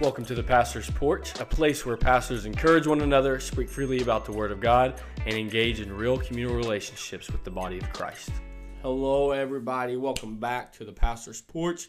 Welcome 0.00 0.24
to 0.26 0.36
the 0.36 0.44
Pastor's 0.44 0.88
Porch, 0.88 1.40
a 1.40 1.44
place 1.44 1.84
where 1.84 1.96
pastors 1.96 2.46
encourage 2.46 2.86
one 2.86 3.00
another, 3.00 3.40
speak 3.40 3.68
freely 3.68 4.00
about 4.00 4.24
the 4.24 4.30
Word 4.30 4.52
of 4.52 4.60
God, 4.60 5.00
and 5.26 5.34
engage 5.34 5.80
in 5.80 5.92
real 5.92 6.16
communal 6.16 6.54
relationships 6.54 7.28
with 7.32 7.42
the 7.42 7.50
body 7.50 7.78
of 7.78 7.92
Christ. 7.92 8.30
Hello, 8.82 9.32
everybody. 9.32 9.96
Welcome 9.96 10.36
back 10.36 10.72
to 10.74 10.84
the 10.84 10.92
Pastor's 10.92 11.40
Porch. 11.40 11.88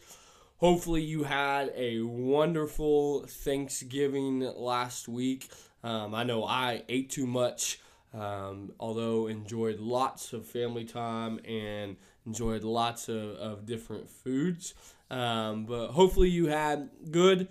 Hopefully, 0.57 1.03
you 1.03 1.23
had 1.23 1.71
a 1.75 2.01
wonderful 2.01 3.27
Thanksgiving 3.27 4.39
last 4.39 5.07
week. 5.07 5.51
Um, 5.83 6.15
I 6.15 6.23
know 6.23 6.43
I 6.43 6.81
ate 6.89 7.11
too 7.11 7.27
much, 7.27 7.79
um, 8.15 8.71
although 8.79 9.27
enjoyed 9.27 9.79
lots 9.79 10.33
of 10.33 10.47
family 10.47 10.83
time 10.83 11.39
and 11.47 11.95
enjoyed 12.25 12.63
lots 12.63 13.07
of, 13.07 13.35
of 13.35 13.67
different 13.67 14.09
foods. 14.09 14.73
Um, 15.11 15.65
but 15.65 15.89
hopefully, 15.89 16.29
you 16.29 16.47
had 16.47 16.89
good 17.11 17.49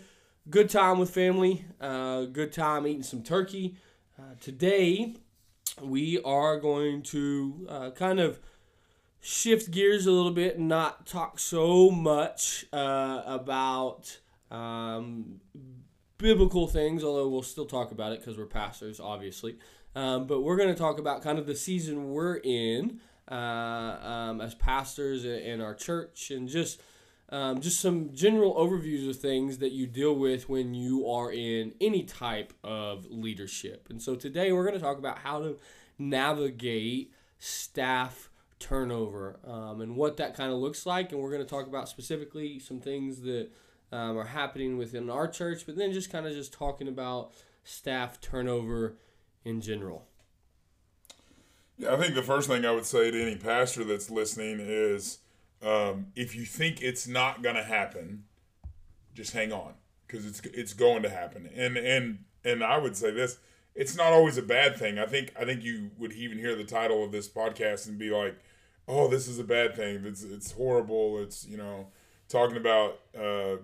good 0.51 0.71
time 0.71 0.99
with 0.99 1.11
family, 1.11 1.65
uh, 1.81 2.25
good 2.25 2.53
time 2.53 2.87
eating 2.87 3.03
some 3.03 3.23
turkey. 3.23 3.77
Uh, 4.19 4.35
today, 4.41 5.15
we 5.81 6.21
are 6.23 6.59
going 6.59 7.03
to 7.03 7.67
uh, 7.69 7.91
kind 7.91 8.19
of 8.19 8.41
shift 9.21 9.71
gears 9.71 10.07
a 10.07 10.13
little 10.13 10.31
bit 10.31 10.57
and 10.57 10.69
not 10.69 11.07
talk 11.07 11.39
so 11.39 11.91
much 11.91 12.65
uh, 12.73 13.23
about 13.27 14.19
um, 14.51 15.41
biblical 16.17 16.67
things, 16.67 17.05
although 17.05 17.29
we'll 17.29 17.43
still 17.43 17.67
talk 17.67 17.93
about 17.93 18.13
it 18.13 18.21
because 18.21 18.39
we're 18.39 18.47
pastors, 18.47 19.01
obviously. 19.01 19.59
Um, 19.95 20.27
but 20.27 20.43
we're 20.43 20.57
going 20.57 20.73
to 20.73 20.79
talk 20.79 20.99
about 20.99 21.23
kind 21.23 21.39
of 21.39 21.47
the 21.47 21.57
season 21.57 22.11
we're 22.11 22.37
in 22.37 23.01
uh, 23.31 23.35
um, 23.35 24.41
as 24.41 24.55
pastors 24.55 25.25
in 25.25 25.61
our 25.61 25.75
church 25.75 26.31
and 26.31 26.49
just 26.49 26.81
um, 27.31 27.61
just 27.61 27.81
some 27.81 28.15
general 28.15 28.55
overviews 28.55 29.09
of 29.09 29.17
things 29.17 29.59
that 29.59 29.73
you 29.73 29.87
deal 29.87 30.15
with 30.15 30.49
when 30.49 30.75
you 30.75 31.09
are 31.09 31.31
in 31.31 31.75
any 31.81 32.05
type 32.05 32.53
of 32.65 33.07
leadership. 33.11 33.89
And 33.91 34.01
so 34.01 34.15
today 34.15 34.53
we're 34.53 34.65
going 34.65 34.79
to 34.79 34.81
talk 34.81 34.99
about 34.99 35.19
how 35.19 35.41
to 35.41 35.59
navigate 35.99 37.13
staff 37.39 38.31
turnover 38.59 39.39
um, 39.47 39.81
and 39.81 39.95
what 39.95 40.17
that 40.17 40.35
kind 40.35 40.53
of 40.53 40.59
looks 40.59 40.87
like. 40.87 41.13
And 41.13 41.21
we're 41.21 41.31
going 41.31 41.45
to 41.45 41.49
talk 41.49 41.67
about 41.67 41.89
specifically 41.89 42.59
some 42.59 42.81
things 42.81 43.21
that 43.23 43.51
um, 43.93 44.17
are 44.17 44.25
happening 44.25 44.79
within 44.79 45.11
our 45.11 45.29
church, 45.29 45.67
but 45.67 45.77
then 45.77 45.93
just 45.93 46.11
kind 46.11 46.27
of 46.27 46.33
just 46.33 46.53
talking 46.53 46.89
about 46.89 47.33
staff 47.65 48.21
turnover 48.21 48.97
in 49.45 49.61
general. 49.61 50.07
Yeah, 51.77 51.95
I 51.95 51.97
think 51.97 52.15
the 52.15 52.23
first 52.23 52.49
thing 52.49 52.65
I 52.65 52.73
would 52.73 52.87
say 52.87 53.11
to 53.11 53.23
any 53.23 53.37
pastor 53.37 53.85
that's 53.85 54.11
listening 54.11 54.59
is 54.61 55.19
um, 55.63 56.07
if 56.15 56.35
you 56.35 56.45
think 56.45 56.83
it's 56.83 57.07
not 57.07 57.43
to 57.57 57.65
happen, 57.65 58.25
just 59.15 59.33
hang 59.33 59.53
on 59.53 59.75
because 60.07 60.25
it's 60.27 60.41
it's 60.55 60.73
going 60.73 61.03
to 61.03 61.11
happen. 61.11 61.49
And 61.55 61.77
and 61.77 62.25
and 62.45 62.63
I 62.63 62.79
would 62.79 62.97
say 62.97 63.11
this: 63.11 63.39
it's 63.75 63.97
not 63.97 64.13
always 64.13 64.39
a 64.39 64.43
bad 64.43 64.77
thing. 64.77 64.99
I 64.99 65.07
think 65.07 65.33
I 65.39 65.45
think 65.45 65.65
you 65.65 65.91
would 65.99 66.13
even 66.13 66.39
hear 66.39 66.55
the 66.55 66.65
title 66.65 67.05
of 67.05 67.13
this 67.13 67.29
podcast 67.29 67.89
and 67.89 67.99
be 67.99 68.11
like, 68.11 68.39
"Oh, 68.87 69.09
this 69.09 69.27
is 69.27 69.39
a 69.39 69.45
bad 69.45 69.75
thing. 69.75 70.05
It's 70.05 70.23
it's 70.23 70.53
horrible. 70.53 71.19
It's 71.19 71.47
you 71.47 71.57
know 71.57 71.89
talking 72.29 72.57
about 72.57 73.01
uh, 73.19 73.57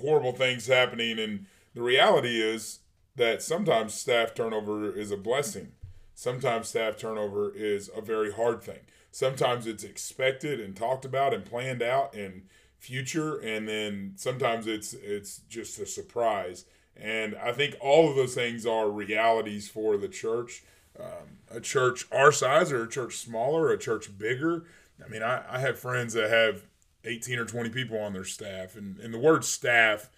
horrible 0.00 0.32
things 0.32 0.66
happening." 0.66 1.18
And 1.20 1.46
the 1.74 1.82
reality 1.82 2.40
is 2.40 2.80
that 3.14 3.42
sometimes 3.42 3.94
staff 3.94 4.34
turnover 4.34 4.92
is 4.92 5.12
a 5.12 5.16
blessing. 5.16 5.72
Sometimes 6.14 6.68
staff 6.68 6.96
turnover 6.96 7.54
is 7.54 7.90
a 7.96 8.00
very 8.00 8.32
hard 8.32 8.62
thing 8.62 8.80
sometimes 9.12 9.66
it's 9.66 9.84
expected 9.84 10.58
and 10.58 10.74
talked 10.74 11.04
about 11.04 11.32
and 11.32 11.44
planned 11.44 11.82
out 11.82 12.14
in 12.14 12.42
future 12.78 13.38
and 13.38 13.68
then 13.68 14.14
sometimes 14.16 14.66
it's 14.66 14.92
it's 14.94 15.42
just 15.48 15.78
a 15.78 15.86
surprise. 15.86 16.64
And 16.96 17.36
i 17.36 17.52
think 17.52 17.76
all 17.80 18.10
of 18.10 18.16
those 18.16 18.34
things 18.34 18.66
are 18.66 18.90
realities 18.90 19.68
for 19.68 19.96
the 19.96 20.08
church. 20.08 20.64
Um, 20.98 21.38
a 21.50 21.60
church 21.60 22.06
our 22.10 22.32
size 22.32 22.72
or 22.72 22.82
a 22.82 22.88
church 22.88 23.18
smaller 23.18 23.70
a 23.70 23.78
church 23.78 24.18
bigger. 24.18 24.64
I 25.04 25.08
mean 25.08 25.22
I, 25.22 25.44
I 25.48 25.58
have 25.60 25.78
friends 25.78 26.14
that 26.14 26.30
have 26.30 26.64
18 27.04 27.38
or 27.38 27.44
20 27.44 27.70
people 27.70 27.98
on 27.98 28.12
their 28.12 28.24
staff 28.24 28.76
and, 28.76 28.98
and 28.98 29.12
the 29.12 29.18
word 29.18 29.44
staff 29.44 30.10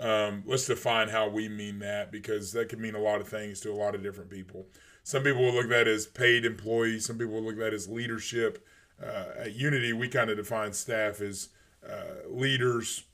um, 0.00 0.42
let's 0.44 0.66
define 0.66 1.08
how 1.08 1.28
we 1.28 1.48
mean 1.48 1.78
that 1.78 2.10
because 2.10 2.50
that 2.52 2.68
can 2.68 2.80
mean 2.80 2.96
a 2.96 3.00
lot 3.00 3.20
of 3.20 3.28
things 3.28 3.60
to 3.60 3.70
a 3.70 3.74
lot 3.74 3.94
of 3.94 4.02
different 4.02 4.28
people 4.28 4.66
some 5.04 5.22
people 5.22 5.42
will 5.42 5.52
look 5.52 5.64
at 5.64 5.70
that 5.70 5.86
as 5.86 6.06
paid 6.06 6.46
employees. 6.46 7.04
Some 7.04 7.18
people 7.18 7.34
will 7.34 7.42
look 7.42 7.54
at 7.54 7.60
that 7.60 7.74
as 7.74 7.88
leadership. 7.88 8.66
Uh, 9.00 9.26
at 9.38 9.54
Unity, 9.54 9.92
we 9.92 10.08
kind 10.08 10.30
of 10.30 10.38
define 10.38 10.72
staff 10.72 11.20
as 11.20 11.50
uh, 11.86 12.26
leaders 12.26 13.04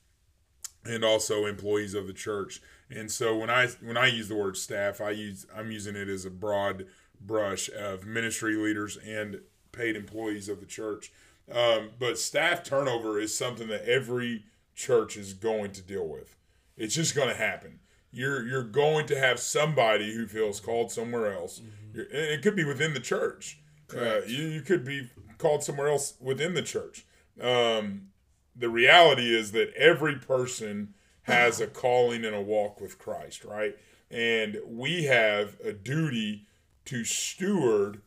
and 0.85 1.03
also 1.03 1.45
employees 1.45 1.93
of 1.93 2.07
the 2.07 2.13
church. 2.13 2.61
And 2.89 3.11
so 3.11 3.37
when 3.37 3.49
I 3.49 3.67
when 3.81 3.97
I 3.97 4.07
use 4.07 4.29
the 4.29 4.37
word 4.37 4.55
staff, 4.55 5.01
I 5.01 5.11
use 5.11 5.45
I'm 5.55 5.69
using 5.69 5.97
it 5.97 6.07
as 6.07 6.23
a 6.23 6.29
broad 6.29 6.85
brush 7.19 7.69
of 7.69 8.05
ministry 8.05 8.55
leaders 8.55 8.97
and 8.97 9.41
paid 9.73 9.97
employees 9.97 10.47
of 10.47 10.61
the 10.61 10.65
church. 10.65 11.11
Um, 11.51 11.89
but 11.99 12.17
staff 12.17 12.63
turnover 12.63 13.19
is 13.19 13.37
something 13.37 13.67
that 13.67 13.83
every 13.83 14.45
church 14.75 15.17
is 15.17 15.33
going 15.33 15.73
to 15.73 15.81
deal 15.81 16.07
with. 16.07 16.37
It's 16.77 16.95
just 16.95 17.15
going 17.15 17.27
to 17.27 17.35
happen. 17.35 17.80
You're 18.11 18.45
you're 18.45 18.63
going 18.63 19.07
to 19.07 19.19
have 19.19 19.39
somebody 19.39 20.13
who 20.13 20.27
feels 20.27 20.59
called 20.59 20.91
somewhere 20.91 21.33
else. 21.33 21.59
Mm-hmm 21.59 21.81
it 21.93 22.41
could 22.41 22.55
be 22.55 22.63
within 22.63 22.93
the 22.93 22.99
church. 22.99 23.59
Uh, 23.95 24.21
you, 24.25 24.45
you 24.45 24.61
could 24.61 24.85
be 24.85 25.09
called 25.37 25.63
somewhere 25.63 25.89
else 25.89 26.13
within 26.19 26.53
the 26.53 26.61
church. 26.61 27.05
Um, 27.41 28.09
the 28.55 28.69
reality 28.69 29.35
is 29.35 29.51
that 29.51 29.73
every 29.75 30.15
person 30.15 30.93
has 31.23 31.59
a 31.59 31.67
calling 31.67 32.23
and 32.23 32.35
a 32.35 32.41
walk 32.41 32.79
with 32.79 32.97
Christ, 32.97 33.43
right? 33.43 33.75
And 34.09 34.59
we 34.65 35.03
have 35.05 35.59
a 35.63 35.73
duty 35.73 36.45
to 36.85 37.03
steward 37.03 38.01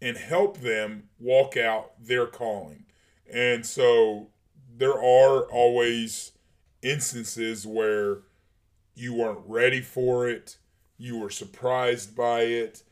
and 0.00 0.16
help 0.16 0.58
them 0.58 1.08
walk 1.18 1.56
out 1.56 1.92
their 2.02 2.26
calling. 2.26 2.84
And 3.30 3.64
so 3.66 4.28
there 4.76 4.94
are 4.94 5.42
always 5.50 6.32
instances 6.82 7.66
where 7.66 8.20
you 8.96 9.14
weren't 9.14 9.40
ready 9.46 9.80
for 9.80 10.28
it, 10.28 10.56
you 10.98 11.18
were 11.18 11.30
surprised 11.30 12.16
by 12.16 12.40
it, 12.40 12.82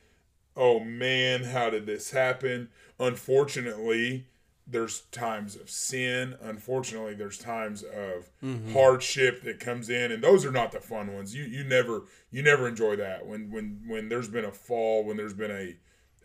oh 0.57 0.81
man, 0.81 1.45
how 1.45 1.71
did 1.71 1.87
this 1.87 2.11
happen? 2.13 2.69
Unfortunately, 2.99 4.27
there's 4.67 5.01
times 5.13 5.57
of 5.57 5.69
sin. 5.69 6.37
Unfortunately, 6.41 7.15
there's 7.15 7.39
times 7.39 7.83
of 7.83 8.31
mm-hmm. 8.43 8.73
hardship 8.73 9.43
that 9.43 9.61
comes 9.61 9.91
in, 9.91 10.13
and 10.13 10.23
those 10.23 10.45
are 10.45 10.53
not 10.53 10.73
the 10.73 10.81
fun 10.81 11.13
ones. 11.15 11.35
You 11.35 11.45
you 11.45 11.65
never 11.65 12.05
you 12.31 12.43
never 12.43 12.69
enjoy 12.69 12.97
that 12.97 13.27
when 13.27 13.51
when 13.51 13.83
when 13.87 14.09
there's 14.09 14.29
been 14.29 14.45
a 14.45 14.53
fall, 14.53 15.05
when 15.05 15.17
there's 15.17 15.35
been 15.35 15.51
a 15.51 15.77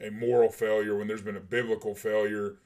a 0.06 0.12
moral 0.12 0.50
failure, 0.50 0.98
when 0.98 1.08
there's 1.08 1.22
been 1.22 1.38
a 1.38 1.42
biblical 1.42 1.96
failure. 1.96 2.58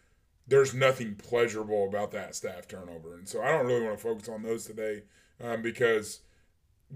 There's 0.46 0.73
nothing 0.73 1.16
pleasurable 1.16 1.88
about 1.88 2.12
that 2.12 2.35
staff 2.35 2.68
turnover, 2.68 3.16
and 3.16 3.28
so 3.28 3.41
I 3.41 3.52
don't 3.52 3.66
really 3.66 3.85
want 3.85 3.97
to 3.97 4.03
focus 4.03 4.28
on 4.28 4.44
those 4.44 4.66
today 4.66 5.03
um, 5.41 5.62
because 5.62 6.19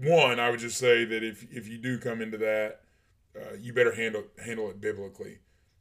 one, 0.00 0.38
I 0.38 0.50
would 0.50 0.60
just 0.60 0.78
say 0.78 1.04
that 1.04 1.22
if 1.22 1.46
if 1.50 1.68
you 1.68 1.78
do 1.78 1.98
come 1.98 2.22
into 2.22 2.38
that 2.38 2.80
uh, 3.38 3.54
you 3.60 3.72
better 3.72 3.94
handle 3.94 4.24
handle 4.44 4.70
it 4.70 4.80
biblically. 4.80 5.38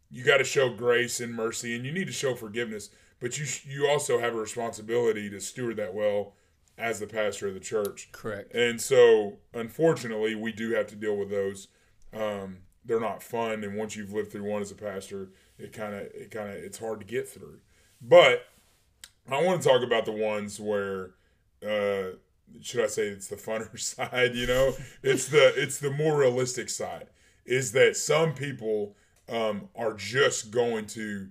You 0.10 0.24
got 0.24 0.38
to 0.38 0.44
show 0.44 0.70
grace 0.70 1.20
and 1.20 1.34
mercy, 1.34 1.76
and 1.76 1.86
you 1.86 1.92
need 1.92 2.08
to 2.08 2.14
show 2.14 2.36
forgiveness. 2.36 2.90
But 3.20 3.38
you 3.38 3.46
you 3.66 3.88
also 3.88 4.20
have 4.20 4.36
a 4.36 4.40
responsibility 4.40 5.30
to 5.30 5.40
steward 5.40 5.78
that 5.78 5.94
well 5.94 6.34
as 6.78 7.00
the 7.00 7.08
pastor 7.08 7.48
of 7.48 7.54
the 7.54 7.60
church. 7.60 8.10
Correct. 8.12 8.54
And 8.54 8.80
so, 8.80 9.38
unfortunately, 9.54 10.36
we 10.36 10.52
do 10.52 10.74
have 10.74 10.88
to 10.88 10.96
deal 10.96 11.18
with 11.18 11.32
those. 11.32 11.68
Um, 12.14 12.60
they're 12.86 13.00
not 13.00 13.24
fun, 13.24 13.64
and 13.64 13.76
once 13.76 13.96
you've 13.96 14.14
lived 14.14 14.32
through 14.32 14.50
one 14.50 14.62
as 14.62 14.72
a 14.72 14.76
pastor, 14.76 15.32
it 15.58 15.74
kind 15.74 15.96
of 15.96 16.02
it 16.14 16.32
kind 16.32 16.50
of 16.50 16.56
it's 16.56 16.80
hard 16.80 17.00
to 17.00 17.06
get 17.06 17.28
through. 17.28 17.60
But 18.02 18.46
I 19.30 19.42
want 19.44 19.62
to 19.62 19.68
talk 19.68 19.84
about 19.84 20.06
the 20.06 20.12
ones 20.12 20.60
where. 20.60 21.12
Uh, 21.68 22.18
should 22.62 22.84
I 22.84 22.88
say 22.88 23.08
it's 23.08 23.28
the 23.28 23.36
funner 23.36 23.78
side? 23.80 24.36
You 24.36 24.48
know, 24.48 24.74
it's 25.04 25.28
the 25.28 25.54
it's 25.56 25.80
the 25.80 25.92
more 25.92 26.18
realistic 26.18 26.70
side 26.70 27.08
is 27.46 27.72
that 27.72 27.96
some 27.96 28.34
people 28.34 28.96
um, 29.30 29.70
are 29.76 29.94
just 29.94 30.52
going 30.52 30.86
to 30.86 31.30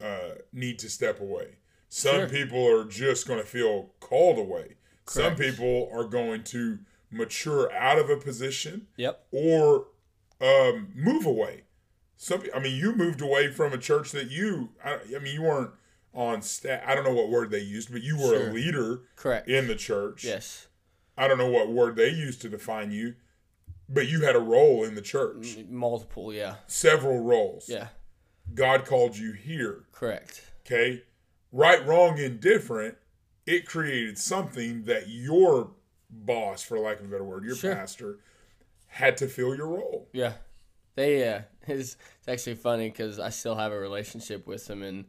uh, 0.00 0.36
need 0.52 0.78
to 0.78 0.88
step 0.88 1.20
away. 1.20 1.56
Some 1.88 2.16
sure. 2.16 2.28
people 2.28 2.66
are 2.66 2.84
just 2.84 3.26
going 3.26 3.40
to 3.40 3.46
feel 3.46 3.90
called 4.00 4.38
away. 4.38 4.76
Correct. 5.04 5.10
Some 5.10 5.36
people 5.36 5.88
are 5.92 6.04
going 6.04 6.42
to 6.44 6.78
mature 7.10 7.72
out 7.72 7.98
of 7.98 8.10
a 8.10 8.16
position. 8.16 8.86
Yep. 8.96 9.26
Or 9.32 9.86
um, 10.40 10.88
move 10.94 11.26
away. 11.26 11.62
Some, 12.16 12.42
I 12.54 12.60
mean, 12.60 12.76
you 12.76 12.94
moved 12.94 13.20
away 13.20 13.50
from 13.50 13.72
a 13.72 13.78
church 13.78 14.12
that 14.12 14.30
you, 14.30 14.70
I, 14.84 14.98
I 15.14 15.18
mean, 15.18 15.34
you 15.34 15.42
weren't 15.42 15.70
on 16.16 16.42
staff. 16.42 16.82
I 16.84 16.94
don't 16.94 17.04
know 17.04 17.14
what 17.14 17.28
word 17.28 17.50
they 17.50 17.60
used, 17.60 17.92
but 17.92 18.02
you 18.02 18.16
were 18.16 18.36
sure. 18.36 18.50
a 18.50 18.52
leader. 18.52 19.02
Correct. 19.14 19.48
In 19.48 19.68
the 19.68 19.76
church. 19.76 20.24
Yes. 20.24 20.66
I 21.16 21.28
don't 21.28 21.38
know 21.38 21.50
what 21.50 21.68
word 21.68 21.96
they 21.96 22.08
used 22.08 22.40
to 22.42 22.48
define 22.48 22.90
you. 22.90 23.14
But 23.88 24.08
you 24.08 24.22
had 24.22 24.34
a 24.34 24.40
role 24.40 24.82
in 24.82 24.96
the 24.96 25.02
church. 25.02 25.58
Multiple, 25.68 26.32
yeah. 26.32 26.56
Several 26.66 27.20
roles. 27.20 27.68
Yeah. 27.68 27.88
God 28.52 28.84
called 28.84 29.16
you 29.16 29.32
here. 29.32 29.84
Correct. 29.92 30.50
Okay. 30.66 31.04
Right, 31.52 31.86
wrong, 31.86 32.18
indifferent, 32.18 32.96
it 33.46 33.66
created 33.66 34.18
something 34.18 34.84
that 34.84 35.08
your 35.08 35.70
boss, 36.10 36.62
for 36.62 36.78
lack 36.78 36.98
of 36.98 37.06
a 37.06 37.08
better 37.08 37.24
word, 37.24 37.44
your 37.44 37.54
Sure. 37.54 37.74
pastor, 37.74 38.18
had 38.88 39.16
to 39.18 39.28
fill 39.28 39.54
your 39.54 39.68
role. 39.68 40.08
Yeah, 40.12 40.34
they. 40.96 41.28
Uh, 41.28 41.42
it's, 41.66 41.96
it's 42.18 42.28
actually 42.28 42.56
funny 42.56 42.90
because 42.90 43.18
I 43.18 43.28
still 43.30 43.54
have 43.54 43.72
a 43.72 43.78
relationship 43.78 44.46
with 44.46 44.68
him, 44.68 44.82
and 44.82 45.04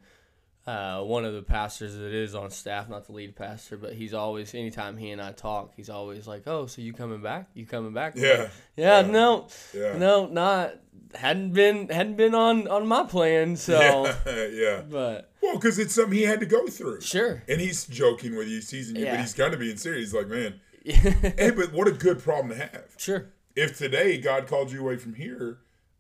uh, 0.68 1.02
one 1.02 1.24
of 1.26 1.34
the 1.34 1.42
pastors 1.42 1.96
that 1.96 2.14
is 2.14 2.36
on 2.36 2.52
staff, 2.52 2.90
not 2.90 3.06
the 3.08 3.14
lead 3.14 3.36
pastor, 3.36 3.78
but 3.78 3.94
he's 3.94 4.14
always, 4.14 4.54
anytime 4.54 4.98
he 4.98 5.12
and 5.12 5.22
I 5.22 5.32
talk, 5.32 5.72
he's 5.76 5.90
always 5.90 6.28
like, 6.28 6.44
"Oh, 6.46 6.68
so 6.68 6.82
you 6.82 6.92
coming 6.94 7.22
back? 7.22 7.48
You 7.54 7.66
coming 7.66 7.94
back?" 7.94 8.14
Yeah. 8.18 8.50
yeah, 8.76 9.00
Yeah. 9.02 9.08
no, 9.08 9.48
Yeah. 9.74 9.98
no, 9.98 10.26
not 10.28 10.76
hadn't 11.16 11.54
been 11.54 11.88
hadn't 11.88 12.18
been 12.18 12.36
on 12.36 12.68
on 12.68 12.86
my 12.86 13.04
plan. 13.06 13.56
So, 13.56 13.80
Yeah. 14.26 14.46
yeah. 14.48 14.82
but 14.82 15.32
Well, 15.42 15.56
because 15.56 15.80
it's 15.80 15.96
something 15.96 16.18
he 16.18 16.24
had 16.26 16.42
to 16.42 16.46
go 16.46 16.68
through. 16.68 17.00
sure, 17.02 17.44
And 17.48 17.62
he's 17.62 17.86
joking 17.88 18.36
with 18.36 18.48
you, 18.50 18.56
he's 18.56 18.70
teasing 18.70 18.98
you, 18.98 19.06
Yeah. 19.06 19.12
but 19.16 19.22
he's 19.22 19.34
kind 19.34 19.54
of 19.54 19.62
being 19.62 19.78
serious. 19.78 20.12
He's 20.12 20.14
like, 20.14 20.28
man, 20.28 20.60
hey, 20.84 21.52
but 21.56 21.72
what 21.72 21.88
a 21.88 21.92
good 21.94 22.20
problem 22.20 22.50
to 22.58 22.62
have. 22.62 22.94
sure, 22.98 23.28
If 23.56 23.78
today 23.78 24.18
God 24.18 24.48
called 24.48 24.72
you 24.74 24.82
away 24.82 24.98
from 24.98 25.14
here, 25.14 25.60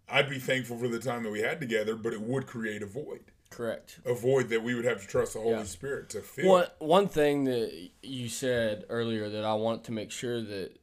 I'd 0.10 0.30
be 0.30 0.40
thankful 0.40 0.78
for 0.78 0.88
the 0.90 1.00
time 1.00 1.24
that 1.24 1.32
we 1.32 1.40
had 1.40 1.62
together, 1.62 1.96
but 1.96 2.12
it 2.14 2.20
would 2.22 2.46
create 2.48 2.82
a 2.84 2.86
void. 2.86 3.32
Correct. 3.50 4.00
A 4.06 4.14
void 4.14 4.50
that 4.50 4.64
we 4.64 4.74
would 4.76 4.86
have 4.86 5.02
to 5.02 5.08
trust 5.08 5.34
the 5.34 5.40
Holy 5.40 5.52
Yeah. 5.56 5.64
Spirit 5.64 6.10
to 6.12 6.22
fill. 6.22 6.50
One 6.50 6.68
one 6.80 7.08
thing 7.08 7.46
that 7.46 7.90
you 8.04 8.30
said 8.30 8.86
earlier 8.90 9.30
that 9.30 9.44
I 9.44 9.54
want 9.54 9.84
to 9.86 9.92
make 9.92 10.12
sure 10.12 10.42
that 10.42 10.80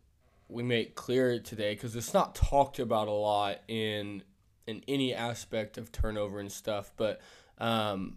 we 0.48 0.62
make 0.62 0.94
clear 0.94 1.38
today 1.38 1.74
because 1.74 1.96
it's 1.96 2.14
not 2.14 2.34
talked 2.34 2.78
about 2.78 3.08
a 3.08 3.12
lot 3.12 3.60
in 3.68 4.22
in 4.66 4.82
any 4.88 5.14
aspect 5.14 5.76
of 5.76 5.92
turnover 5.92 6.40
and 6.40 6.50
stuff, 6.50 6.92
but 6.96 7.20
um, 7.58 8.16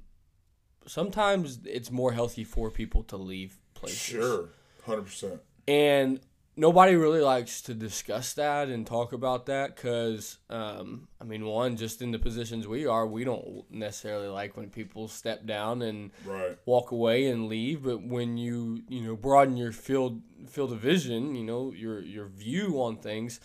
sometimes 0.86 1.60
it's 1.66 1.92
more 1.92 2.14
healthy 2.14 2.44
for 2.44 2.72
people 2.72 3.04
to 3.04 3.18
leave 3.18 3.60
places. 3.74 3.98
Sure, 4.00 4.50
hundred 4.86 5.04
percent. 5.04 5.42
And 5.68 6.22
nobody 6.58 6.96
really 6.96 7.22
likes 7.22 7.62
to 7.62 7.74
discuss 7.74 8.34
that 8.34 8.68
and 8.68 8.86
talk 8.86 9.14
about 9.14 9.46
that 9.46 9.76
because, 9.76 10.40
um, 10.50 11.08
I 11.22 11.24
mean, 11.24 11.46
one, 11.46 11.78
just 11.78 12.02
in 12.02 12.12
the 12.12 12.20
positions 12.20 12.68
we 12.68 12.86
are, 12.88 13.06
we 13.08 13.24
don't 13.24 13.64
necessarily 13.72 14.28
like 14.28 14.58
when 14.58 14.70
people 14.70 15.08
step 15.08 15.46
down 15.46 15.82
and 15.84 16.12
Right. 16.26 16.58
walk 16.66 16.92
away 16.92 17.28
and 17.28 17.48
leave. 17.48 17.84
But 17.84 18.02
when 18.02 18.38
you, 18.38 18.82
you 18.90 19.02
know, 19.02 19.16
broaden 19.16 19.56
your 19.56 19.72
field 19.72 20.22
field 20.48 20.72
of 20.72 20.80
vision, 20.80 21.36
you 21.36 21.44
know, 21.44 21.72
your 21.72 22.00
your 22.02 22.26
view 22.28 22.82
on 22.82 22.98
things, 22.98 23.40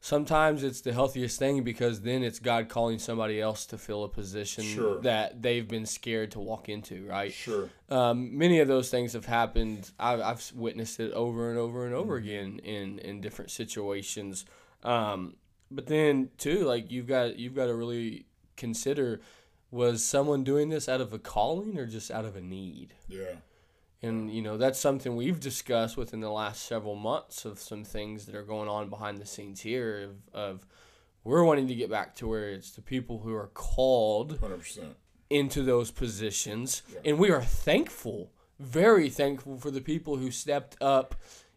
sometimes 0.00 0.62
it's 0.62 0.80
the 0.80 0.92
healthiest 0.92 1.38
thing 1.38 1.62
because 1.62 2.00
then 2.00 2.22
it's 2.22 2.38
God 2.38 2.68
calling 2.68 2.98
somebody 2.98 3.40
else 3.40 3.66
to 3.66 3.78
fill 3.78 4.04
a 4.04 4.08
position 4.08 4.64
Sure. 4.64 5.00
that 5.02 5.42
they've 5.42 5.66
been 5.68 5.86
scared 5.86 6.30
to 6.32 6.40
walk 6.40 6.68
into, 6.68 7.06
right? 7.06 7.32
Sure. 7.32 7.68
um, 7.90 8.36
many 8.36 8.60
of 8.60 8.68
those 8.68 8.90
things 8.90 9.12
have 9.12 9.26
happened. 9.26 9.90
I've, 9.98 10.20
I've 10.20 10.52
witnessed 10.54 11.00
it 11.00 11.12
over 11.12 11.50
and 11.50 11.58
over 11.58 11.84
and 11.86 11.94
over 11.94 12.16
again 12.16 12.60
in, 12.64 12.98
in 13.00 13.20
different 13.20 13.50
situations. 13.50 14.44
Um, 14.82 15.36
but 15.70 15.86
then 15.86 16.30
too, 16.38 16.64
like 16.64 16.90
you've 16.90 17.06
got 17.06 17.38
you've 17.38 17.54
got 17.54 17.66
to 17.66 17.74
really 17.74 18.26
consider 18.56 19.20
was 19.70 20.04
someone 20.04 20.42
doing 20.42 20.68
this 20.68 20.88
out 20.88 21.00
of 21.00 21.12
a 21.12 21.18
calling 21.18 21.78
or 21.78 21.86
just 21.86 22.10
out 22.10 22.24
of 22.24 22.34
a 22.34 22.40
need? 22.40 22.94
Yeah. 23.08 23.34
And 24.02 24.32
you 24.32 24.40
know 24.40 24.56
that's 24.56 24.78
something 24.78 25.14
we've 25.14 25.40
discussed 25.40 25.96
within 25.96 26.20
the 26.20 26.30
last 26.30 26.64
several 26.64 26.94
months 26.94 27.44
of 27.44 27.58
some 27.58 27.84
things 27.84 28.26
that 28.26 28.34
are 28.34 28.42
going 28.42 28.68
on 28.68 28.88
behind 28.88 29.18
the 29.18 29.26
scenes 29.26 29.60
here 29.60 30.10
of, 30.34 30.34
of 30.34 30.66
we're 31.22 31.44
wanting 31.44 31.68
to 31.68 31.74
get 31.74 31.90
back 31.90 32.14
to 32.16 32.26
where 32.26 32.50
it's 32.50 32.70
the 32.70 32.80
people 32.80 33.18
who 33.20 33.34
are 33.34 33.50
called 33.52 34.38
Hundred 34.40 34.60
percent. 34.60 34.96
into 35.28 35.62
those 35.62 35.90
positions. 35.90 36.82
And 37.04 37.18
we 37.18 37.30
are 37.30 37.42
thankful, 37.42 38.30
very 38.58 39.10
thankful 39.10 39.58
for 39.58 39.70
the 39.70 39.82
people 39.82 40.16
who 40.16 40.30
stepped 40.30 40.76
up 40.80 41.14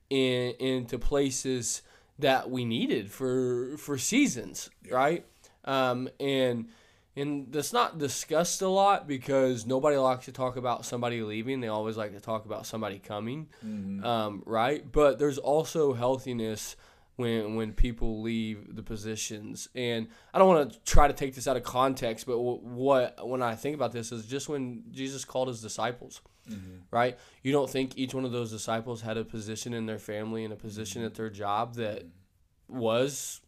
in, 0.09 0.51
into 0.59 0.99
places 0.99 1.81
that 2.19 2.49
we 2.51 2.65
needed 2.65 3.09
for 3.09 3.77
for 3.77 3.97
seasons, 3.97 4.69
right? 4.91 5.25
Um, 5.63 6.09
and 6.19 6.67
and 7.15 7.51
that's 7.51 7.73
not 7.73 7.99
discussed 7.99 8.61
a 8.61 8.67
lot 8.67 9.07
because 9.07 9.65
nobody 9.65 9.97
likes 9.97 10.25
to 10.25 10.31
talk 10.31 10.55
about 10.55 10.85
somebody 10.85 11.21
leaving. 11.21 11.59
They 11.59 11.67
always 11.67 11.95
like 11.95 12.13
to 12.13 12.19
talk 12.19 12.45
about 12.45 12.65
somebody 12.65 12.97
coming, 12.97 13.49
mm-hmm. 13.63 14.03
um, 14.03 14.41
right? 14.45 14.83
But 14.91 15.19
there's 15.19 15.37
also 15.37 15.93
healthiness 15.93 16.75
when 17.15 17.55
when 17.55 17.73
people 17.73 18.21
leave 18.21 18.75
the 18.75 18.81
positions. 18.81 19.69
And 19.75 20.07
I 20.33 20.39
don't 20.39 20.47
want 20.47 20.73
to 20.73 20.79
try 20.79 21.07
to 21.07 21.13
take 21.13 21.35
this 21.35 21.47
out 21.47 21.55
of 21.55 21.63
context, 21.63 22.25
but 22.25 22.33
w- 22.33 22.59
what 22.63 23.27
when 23.27 23.43
I 23.43 23.55
think 23.55 23.75
about 23.75 23.91
this 23.91 24.11
is 24.11 24.25
just 24.25 24.49
when 24.49 24.83
Jesus 24.91 25.23
called 25.23 25.49
his 25.49 25.61
disciples, 25.61 26.21
mm-hmm. 26.49 26.77
right? 26.89 27.17
You 27.43 27.51
don't 27.51 27.69
think 27.69 27.95
each 27.95 28.15
one 28.15 28.25
of 28.25 28.31
those 28.31 28.49
disciples 28.49 29.01
had 29.01 29.17
a 29.17 29.23
position 29.23 29.75
in 29.75 29.85
their 29.85 29.99
family 29.99 30.43
and 30.43 30.53
a 30.53 30.57
position 30.57 31.01
mm-hmm. 31.01 31.07
at 31.07 31.15
their 31.15 31.29
job 31.29 31.75
that 31.75 32.05
was 32.67 33.41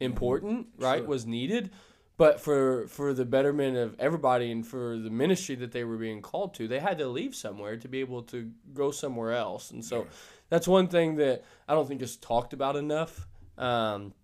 important, 0.00 0.66
right? 0.78 0.98
Sure. 0.98 1.08
Was 1.08 1.24
needed. 1.24 1.70
But 2.16 2.40
for 2.40 2.86
for 2.86 3.12
the 3.12 3.24
betterment 3.24 3.76
of 3.76 3.96
everybody 3.98 4.52
and 4.52 4.64
for 4.64 4.96
the 4.96 5.10
ministry 5.10 5.56
that 5.56 5.72
they 5.72 5.82
were 5.82 5.96
being 5.96 6.22
called 6.22 6.54
to, 6.54 6.68
they 6.68 6.78
had 6.78 6.98
to 6.98 7.08
leave 7.08 7.34
somewhere 7.34 7.76
to 7.76 7.88
be 7.88 8.00
able 8.00 8.22
to 8.24 8.52
go 8.72 8.92
somewhere 8.92 9.32
else. 9.32 9.72
And 9.72 9.84
so 9.84 10.06
that's 10.48 10.68
one 10.68 10.86
thing 10.86 11.16
that 11.16 11.42
I 11.66 11.74
don't 11.74 11.88
think 11.88 12.02
is 12.02 12.16
talked 12.16 12.52
about 12.52 12.76
enough, 12.76 13.26
um, 13.58 14.14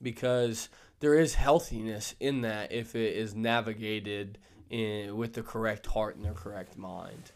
because 0.00 0.70
there 1.00 1.14
is 1.14 1.34
healthiness 1.34 2.14
in 2.20 2.40
that 2.40 2.72
if 2.72 2.94
it 2.94 3.14
is 3.16 3.34
navigated 3.34 4.38
in, 4.70 5.14
with 5.16 5.34
the 5.34 5.42
correct 5.42 5.86
heart 5.86 6.16
and 6.16 6.24
the 6.24 6.30
correct 6.30 6.78
mind. 6.78 7.32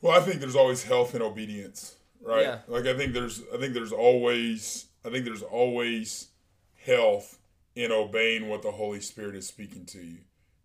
Well, 0.00 0.18
I 0.18 0.20
think 0.20 0.40
there's 0.40 0.56
always 0.56 0.82
health 0.82 1.14
and 1.14 1.22
obedience, 1.22 1.94
right? 2.22 2.42
Yeah. 2.42 2.58
Like 2.66 2.86
I 2.86 2.96
think 2.96 3.12
there's 3.12 3.40
I 3.54 3.58
think 3.58 3.72
there's 3.72 3.92
always 3.92 4.86
I 5.04 5.10
think 5.10 5.24
there's 5.24 5.42
always 5.42 6.28
health 6.84 7.38
in 7.74 7.90
obeying 7.92 8.48
what 8.48 8.62
the 8.62 8.70
Holy 8.72 9.00
Spirit 9.00 9.34
is 9.34 9.46
speaking 9.46 9.84
to 9.86 9.98
you. 9.98 10.18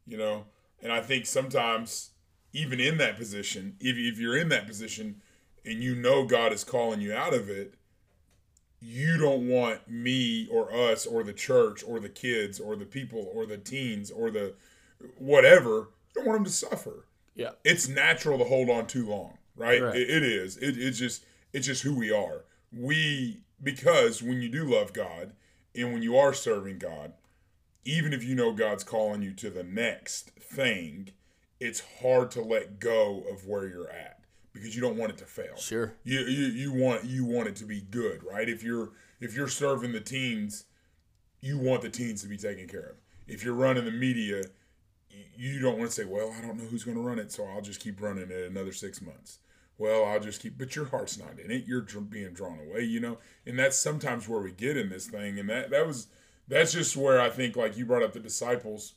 You 0.05 0.17
know? 0.17 0.45
And 0.81 0.91
I 0.91 1.01
think 1.01 1.25
sometimes 1.25 2.11
even 2.53 2.79
in 2.79 2.97
that 2.97 3.17
position, 3.17 3.75
if 3.79 3.97
if 3.97 4.19
you're 4.19 4.37
in 4.37 4.49
that 4.49 4.67
position 4.67 5.21
and 5.65 5.83
you 5.83 5.93
know 5.95 6.25
God 6.25 6.53
is 6.53 6.63
calling 6.63 7.01
you 7.01 7.13
out 7.13 7.33
of 7.33 7.49
it, 7.49 7.75
you 8.81 9.17
don't 9.17 9.47
want 9.47 9.89
me 9.89 10.47
or 10.49 10.73
us 10.73 11.05
or 11.05 11.23
the 11.23 11.33
church 11.33 11.83
or 11.85 11.99
the 11.99 12.09
kids 12.09 12.59
or 12.59 12.75
the 12.75 12.85
people 12.85 13.29
or 13.33 13.45
the 13.45 13.57
teens 13.57 14.09
or 14.09 14.31
the 14.31 14.53
whatever, 15.17 15.69
you 15.69 15.87
don't 16.15 16.25
want 16.27 16.37
them 16.37 16.45
to 16.45 16.51
suffer 16.51 17.05
Yeah. 17.35 17.51
it's 17.63 17.87
natural 17.87 18.37
to 18.37 18.45
hold 18.45 18.69
on 18.69 18.87
too 18.87 19.07
long, 19.07 19.37
right? 19.55 19.79
Correct. 19.79 19.97
It, 19.97 20.09
it 20.09 20.23
is. 20.23 20.57
It, 20.57 20.77
it's 20.77 20.97
just 20.97 21.25
it's 21.53 21.67
just 21.67 21.83
who 21.83 21.95
we 21.95 22.11
are. 22.11 22.45
We 22.71 23.41
because 23.61 24.23
when 24.23 24.41
you 24.41 24.49
do 24.49 24.63
love 24.63 24.93
God 24.93 25.33
and 25.79 25.93
when 25.93 26.01
you 26.01 26.17
are 26.17 26.33
serving 26.33 26.79
God, 26.79 27.13
even 27.85 28.13
if 28.13 28.23
you 28.23 28.35
know 28.35 28.53
God's 28.53 28.83
calling 28.83 29.21
you 29.21 29.33
to 29.33 29.49
the 29.49 29.63
next 29.63 30.31
thing, 30.31 31.11
it's 31.59 31.81
hard 32.01 32.31
to 32.31 32.41
let 32.41 32.79
go 32.79 33.23
of 33.31 33.47
where 33.47 33.67
you're 33.67 33.89
at 33.89 34.19
because 34.53 34.75
you 34.75 34.81
don't 34.81 34.97
want 34.97 35.11
it 35.11 35.17
to 35.19 35.25
fail. 35.25 35.55
Sure. 35.57 35.93
You, 36.03 36.19
you 36.21 36.45
you 36.47 36.73
want 36.73 37.05
you 37.05 37.25
want 37.25 37.47
it 37.47 37.55
to 37.57 37.65
be 37.65 37.81
good, 37.81 38.23
right? 38.23 38.47
If 38.47 38.63
you're 38.63 38.91
if 39.19 39.35
you're 39.35 39.47
serving 39.47 39.91
the 39.91 39.99
teens, 39.99 40.65
you 41.41 41.57
want 41.57 41.81
the 41.81 41.89
teens 41.89 42.21
to 42.23 42.27
be 42.27 42.37
taken 42.37 42.67
care 42.67 42.89
of. 42.91 42.95
If 43.27 43.43
you're 43.43 43.53
running 43.53 43.85
the 43.85 43.91
media, 43.91 44.43
you 45.35 45.59
don't 45.59 45.77
want 45.77 45.91
to 45.91 45.95
say, 45.95 46.05
"Well, 46.05 46.33
I 46.37 46.41
don't 46.41 46.57
know 46.57 46.65
who's 46.65 46.83
going 46.83 46.97
to 46.97 47.03
run 47.03 47.19
it, 47.19 47.31
so 47.31 47.45
I'll 47.45 47.61
just 47.61 47.79
keep 47.79 48.01
running 48.01 48.31
it 48.31 48.49
another 48.49 48.73
six 48.73 49.01
months." 49.01 49.39
Well, 49.79 50.03
I'll 50.05 50.19
just 50.19 50.41
keep, 50.41 50.57
but 50.57 50.75
your 50.75 50.85
heart's 50.85 51.17
not 51.17 51.39
in 51.43 51.49
it. 51.49 51.63
You're 51.65 51.81
being 51.81 52.33
drawn 52.33 52.59
away, 52.59 52.83
you 52.83 52.99
know, 52.99 53.17
and 53.45 53.57
that's 53.57 53.77
sometimes 53.77 54.27
where 54.29 54.41
we 54.41 54.51
get 54.51 54.75
in 54.77 54.89
this 54.89 55.07
thing, 55.07 55.39
and 55.39 55.49
that 55.49 55.71
that 55.71 55.87
was 55.87 56.07
that's 56.47 56.73
just 56.73 56.95
where 56.97 57.19
I 57.21 57.29
think, 57.29 57.55
like 57.55 57.77
you 57.77 57.85
brought 57.85 58.03
up 58.03 58.13
the 58.13 58.19
disciples. 58.19 58.93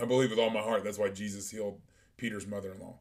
I 0.00 0.04
believe 0.06 0.30
with 0.30 0.38
all 0.38 0.48
my 0.50 0.60
heart 0.62 0.82
that's 0.84 0.96
why 0.98 1.10
Jesus 1.10 1.50
healed 1.50 1.78
Peter's 2.16 2.46
mother-in-law 2.46 2.98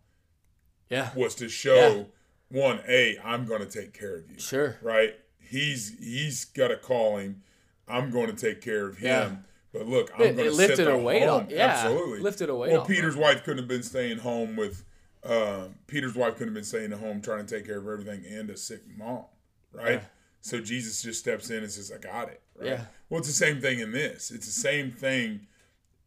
Yeah. 0.90 1.12
was 1.16 1.34
to 1.36 1.48
show 1.48 2.08
one, 2.50 2.82
a 2.88 3.18
I'm 3.24 3.46
going 3.46 3.62
to 3.62 3.70
take 3.70 3.94
care 3.94 4.18
of 4.18 4.30
you 4.30 4.38
Sure. 4.40 4.78
right? 4.82 5.16
He's 5.40 5.96
he's 6.00 6.44
got 6.46 6.72
a 6.72 6.76
calling. 6.78 7.42
I'm 7.88 8.10
going 8.12 8.28
to 8.28 8.34
take 8.36 8.62
care 8.62 8.88
of 8.88 8.98
him. 8.98 9.08
Yeah. 9.08 9.36
But 9.72 9.88
look, 9.88 10.12
I'm 10.14 10.20
going 10.36 10.38
to 10.38 10.52
lifted 10.52 10.78
set 10.78 10.86
the 10.88 10.96
a 10.96 11.20
home. 11.28 11.48
yeah, 11.52 11.68
Absolutely, 11.68 12.20
lifted 12.20 12.50
a 12.50 12.56
weight 12.56 12.72
Well, 12.72 12.86
Peter's 12.86 13.16
wife 13.16 13.44
couldn't 13.44 13.60
have 13.60 13.68
been 13.68 13.84
staying 13.84 14.18
home 14.18 14.56
with. 14.56 14.84
Uh, 15.24 15.68
Peter's 15.88 16.16
wife 16.16 16.34
couldn't 16.34 16.50
have 16.50 16.54
been 16.54 16.64
staying 16.64 16.94
at 16.94 17.00
home 17.00 17.22
trying 17.22 17.46
to 17.46 17.56
take 17.56 17.66
care 17.66 17.78
of 17.78 17.88
everything 17.88 18.24
and 18.26 18.50
a 18.50 18.58
sick 18.58 18.82
mom, 18.98 19.26
right? 19.74 19.94
Yeah. 19.94 20.02
So 20.42 20.62
Jesus 20.62 21.02
just 21.02 21.20
steps 21.20 21.50
in 21.50 21.64
and 21.64 21.72
says, 21.72 21.92
"I 21.92 21.98
got 21.98 22.30
it." 22.30 22.42
Right? 22.56 22.70
Yeah. 22.70 22.86
Well, 23.10 23.20
it's 23.20 23.28
the 23.28 23.34
same 23.34 23.60
thing 23.60 23.80
in 23.80 23.92
this. 23.92 24.32
It's 24.32 24.46
the 24.46 24.52
same 24.52 24.92
thing 24.92 25.48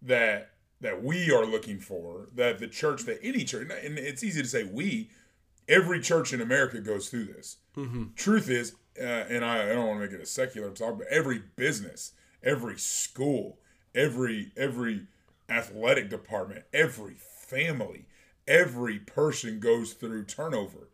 that 0.00 0.50
that 0.81 1.02
we 1.04 1.31
are 1.31 1.45
looking 1.45 1.78
for. 1.78 2.28
That 2.35 2.59
the 2.59 2.69
church, 2.69 3.02
that 3.04 3.19
any 3.23 3.45
church, 3.45 3.69
and 3.71 3.99
it's 3.99 4.25
easy 4.25 4.42
to 4.42 4.49
say 4.49 4.64
we. 4.64 5.11
Every 5.69 6.00
church 6.00 6.33
in 6.33 6.40
America 6.40 6.81
goes 6.81 7.09
through 7.09 7.26
this. 7.26 7.59
Truth 8.16 8.50
is, 8.50 8.75
uh, 9.00 9.04
and 9.04 9.45
I, 9.45 9.71
I 9.71 9.75
don't 9.75 9.87
want 9.87 10.00
to 10.00 10.07
make 10.07 10.14
it 10.14 10.21
a 10.21 10.26
secular 10.26 10.71
talk, 10.71 10.99
but 10.99 11.07
every 11.07 11.40
business, 11.57 12.12
every 12.42 12.78
school, 12.78 13.59
every 13.95 14.52
every 14.57 15.07
athletic 15.49 16.09
department, 16.11 16.64
every 16.73 17.14
family, 17.19 18.07
every 18.47 18.99
person 18.99 19.61
goes 19.61 19.93
through 19.93 20.25
turnover. 20.25 20.89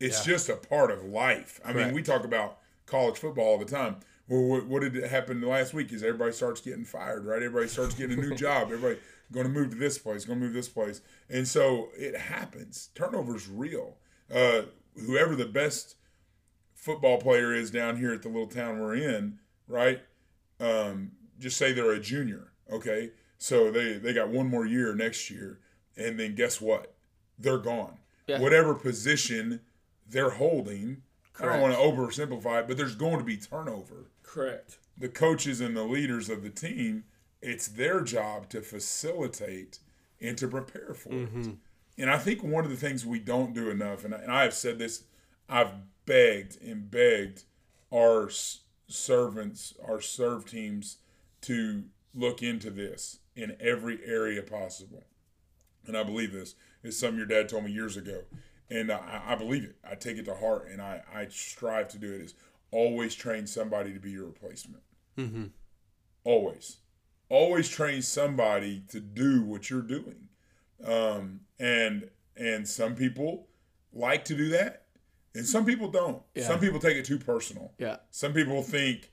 It's 0.00 0.26
yeah. 0.26 0.34
just 0.34 0.48
a 0.48 0.56
part 0.56 0.90
of 0.90 1.04
life. 1.04 1.60
I 1.64 1.72
Correct. 1.72 1.86
mean, 1.88 1.94
we 1.94 2.02
talk 2.02 2.24
about 2.24 2.58
college 2.86 3.16
football 3.16 3.44
all 3.44 3.58
the 3.58 3.64
time. 3.64 3.96
Well, 4.28 4.42
what, 4.42 4.66
what 4.66 4.82
did 4.82 5.02
happen 5.04 5.40
last 5.42 5.74
week? 5.74 5.92
Is 5.92 6.02
everybody 6.02 6.32
starts 6.32 6.60
getting 6.60 6.84
fired, 6.84 7.26
right? 7.26 7.42
Everybody 7.42 7.68
starts 7.68 7.94
getting 7.94 8.18
a 8.18 8.22
new 8.22 8.34
job. 8.36 8.64
Everybody 8.64 8.98
going 9.32 9.46
to 9.46 9.52
move 9.52 9.70
to 9.70 9.76
this 9.76 9.98
place, 9.98 10.24
going 10.24 10.40
to 10.40 10.44
move 10.44 10.54
this 10.54 10.68
place, 10.68 11.00
and 11.28 11.46
so 11.46 11.88
it 11.96 12.16
happens. 12.16 12.90
Turnover's 12.94 13.48
real. 13.48 13.96
Uh, 14.32 14.62
whoever 15.06 15.34
the 15.34 15.46
best 15.46 15.96
football 16.74 17.18
player 17.18 17.52
is 17.54 17.70
down 17.70 17.96
here 17.96 18.12
at 18.12 18.22
the 18.22 18.28
little 18.28 18.46
town 18.46 18.80
we're 18.80 18.94
in, 18.94 19.38
right? 19.68 20.02
Um, 20.60 21.12
just 21.38 21.56
say 21.56 21.72
they're 21.72 21.90
a 21.92 22.00
junior, 22.00 22.52
okay? 22.70 23.10
So 23.38 23.70
they 23.70 23.94
they 23.94 24.12
got 24.12 24.28
one 24.28 24.48
more 24.48 24.66
year 24.66 24.94
next 24.94 25.30
year, 25.30 25.60
and 25.96 26.18
then 26.18 26.34
guess 26.34 26.60
what? 26.60 26.94
They're 27.38 27.58
gone. 27.58 27.98
Yeah. 28.26 28.40
Whatever 28.40 28.74
position 28.74 29.60
they're 30.08 30.30
holding, 30.30 31.02
Correct. 31.32 31.52
I 31.52 31.58
don't 31.58 31.62
want 31.62 31.74
to 31.74 31.80
oversimplify 31.80 32.60
it, 32.60 32.68
but 32.68 32.76
there's 32.76 32.94
going 32.94 33.18
to 33.18 33.24
be 33.24 33.36
turnover. 33.36 34.10
Correct. 34.22 34.78
The 34.96 35.08
coaches 35.08 35.60
and 35.60 35.76
the 35.76 35.82
leaders 35.82 36.28
of 36.28 36.42
the 36.42 36.50
team, 36.50 37.04
it's 37.42 37.66
their 37.68 38.00
job 38.00 38.48
to 38.50 38.62
facilitate 38.62 39.80
and 40.20 40.38
to 40.38 40.48
prepare 40.48 40.94
for 40.94 41.10
mm-hmm. 41.10 41.40
it. 41.40 41.56
And 41.98 42.10
I 42.10 42.18
think 42.18 42.42
one 42.42 42.64
of 42.64 42.70
the 42.70 42.76
things 42.76 43.04
we 43.04 43.18
don't 43.18 43.54
do 43.54 43.70
enough, 43.70 44.04
and 44.04 44.14
I, 44.14 44.18
and 44.18 44.32
I 44.32 44.42
have 44.42 44.54
said 44.54 44.78
this, 44.78 45.04
I've 45.48 45.72
begged 46.06 46.60
and 46.62 46.90
begged 46.90 47.44
our 47.92 48.30
servants, 48.88 49.74
our 49.86 50.00
serve 50.00 50.46
teams 50.46 50.98
to 51.42 51.84
look 52.14 52.42
into 52.42 52.70
this 52.70 53.18
in 53.36 53.56
every 53.60 54.00
area 54.04 54.42
possible. 54.42 55.04
And 55.86 55.96
I 55.96 56.02
believe 56.02 56.32
this. 56.32 56.54
It's 56.82 56.98
something 56.98 57.18
your 57.18 57.26
dad 57.26 57.48
told 57.48 57.64
me 57.64 57.72
years 57.72 57.96
ago. 57.96 58.22
And 58.70 58.90
I, 58.90 59.22
I 59.28 59.34
believe 59.34 59.64
it. 59.64 59.76
I 59.88 59.94
take 59.94 60.16
it 60.16 60.24
to 60.26 60.34
heart 60.34 60.68
and 60.70 60.80
I, 60.80 61.02
I 61.12 61.26
strive 61.28 61.88
to 61.88 61.98
do 61.98 62.12
it 62.14 62.20
is 62.20 62.34
always 62.70 63.14
train 63.14 63.46
somebody 63.46 63.92
to 63.92 64.00
be 64.00 64.10
your 64.10 64.26
replacement. 64.26 64.82
Mm-hmm. 65.18 65.44
Always. 66.24 66.78
Always 67.28 67.68
train 67.68 68.02
somebody 68.02 68.82
to 68.88 69.00
do 69.00 69.42
what 69.42 69.70
you're 69.70 69.82
doing. 69.82 70.28
Um, 70.84 71.40
and 71.58 72.10
and 72.36 72.66
some 72.66 72.94
people 72.96 73.46
like 73.92 74.24
to 74.26 74.34
do 74.34 74.48
that 74.50 74.84
and 75.34 75.46
some 75.46 75.64
people 75.64 75.88
don't. 75.88 76.22
Yeah. 76.34 76.46
Some 76.46 76.60
people 76.60 76.78
take 76.78 76.96
it 76.96 77.04
too 77.04 77.18
personal. 77.18 77.72
Yeah. 77.78 77.96
Some 78.10 78.32
people 78.32 78.62
think 78.62 79.10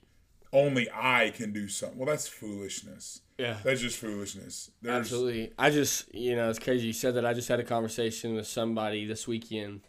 only 0.52 0.88
I 0.92 1.32
can 1.34 1.52
do 1.52 1.68
something. 1.68 1.98
Well, 1.98 2.06
that's 2.06 2.28
foolishness. 2.28 3.20
Yeah. 3.38 3.56
That's 3.64 3.80
just 3.80 3.98
foolishness. 3.98 4.70
There's, 4.82 5.00
Absolutely. 5.00 5.52
I 5.58 5.70
just, 5.70 6.14
you 6.14 6.36
know, 6.36 6.50
it's 6.50 6.58
crazy 6.58 6.88
you 6.88 6.92
said 6.92 7.14
that. 7.14 7.24
I 7.24 7.32
just 7.32 7.48
had 7.48 7.60
a 7.60 7.64
conversation 7.64 8.34
with 8.34 8.46
somebody 8.46 9.06
this 9.06 9.26
weekend 9.26 9.80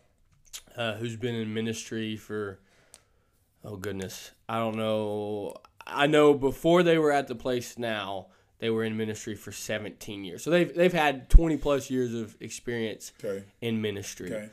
uh, 0.78 0.94
who's 0.96 1.16
been 1.16 1.36
in 1.36 1.54
ministry 1.54 2.16
for, 2.16 2.60
oh, 3.64 3.76
goodness. 3.76 4.32
I 4.48 4.58
don't 4.58 4.78
know. 4.78 5.56
I 5.86 6.08
know 6.08 6.34
before 6.34 6.82
they 6.82 6.98
were 6.98 7.12
at 7.12 7.28
the 7.28 7.36
place 7.36 7.78
now, 7.78 8.28
they 8.60 8.70
were 8.70 8.86
in 8.86 8.96
ministry 8.96 9.36
for 9.36 9.52
17 9.52 10.24
years. 10.24 10.42
So 10.42 10.50
they've, 10.50 10.74
they've 10.74 10.94
had 10.94 11.30
20 11.30 11.58
plus 11.58 11.90
years 11.90 12.14
of 12.14 12.38
experience 12.40 13.12
okay. 13.24 13.44
in 13.62 13.82
ministry. 13.82 14.34
Okay. 14.34 14.50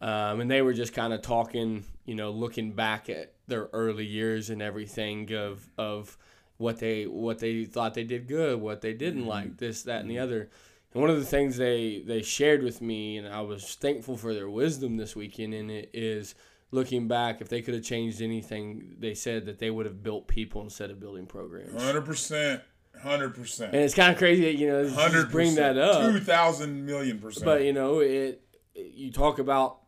Um, 0.00 0.40
and 0.40 0.50
they 0.50 0.62
were 0.62 0.74
just 0.74 0.92
kind 0.92 1.12
of 1.12 1.22
talking, 1.22 1.84
you 2.06 2.14
know, 2.14 2.30
looking 2.30 2.72
back 2.72 3.10
at 3.10 3.34
their 3.46 3.68
early 3.72 4.06
years 4.06 4.48
and 4.50 4.62
everything 4.62 5.32
of 5.34 5.68
of 5.76 6.16
what 6.56 6.78
they 6.78 7.04
what 7.04 7.38
they 7.38 7.64
thought 7.64 7.94
they 7.94 8.04
did 8.04 8.26
good, 8.28 8.60
what 8.60 8.80
they 8.80 8.94
didn't 8.94 9.22
mm-hmm. 9.22 9.28
like, 9.28 9.56
this, 9.58 9.82
that, 9.82 10.00
and 10.00 10.10
the 10.10 10.18
other. 10.18 10.48
And 10.92 11.02
one 11.02 11.10
of 11.10 11.18
the 11.18 11.26
things 11.26 11.56
they 11.56 12.02
they 12.06 12.22
shared 12.22 12.62
with 12.62 12.80
me, 12.80 13.18
and 13.18 13.28
I 13.28 13.42
was 13.42 13.74
thankful 13.74 14.16
for 14.16 14.32
their 14.32 14.48
wisdom 14.48 14.96
this 14.96 15.14
weekend, 15.14 15.52
and 15.52 15.70
it 15.70 15.90
is 15.92 16.34
looking 16.70 17.08
back, 17.08 17.40
if 17.40 17.48
they 17.48 17.62
could 17.62 17.74
have 17.74 17.82
changed 17.84 18.22
anything, 18.22 18.96
they 18.98 19.14
said 19.14 19.46
that 19.46 19.58
they 19.58 19.70
would 19.70 19.86
have 19.86 20.02
built 20.02 20.26
people 20.26 20.62
instead 20.62 20.90
of 20.90 21.00
building 21.00 21.26
programs. 21.26 21.82
Hundred 21.82 22.02
percent. 22.02 22.62
Hundred 23.02 23.34
percent. 23.34 23.74
And 23.74 23.82
it's 23.82 23.94
kind 23.94 24.12
of 24.12 24.18
crazy 24.18 24.42
that 24.44 24.54
you 24.54 24.68
know 24.68 24.88
just 24.88 25.30
bring 25.30 25.54
that 25.56 25.76
up. 25.76 26.00
Two 26.00 26.20
thousand 26.20 26.86
million 26.86 27.18
percent. 27.18 27.44
But 27.44 27.62
you 27.64 27.72
know 27.72 27.98
it. 27.98 28.42
You 28.74 29.10
talk 29.10 29.38
about 29.38 29.80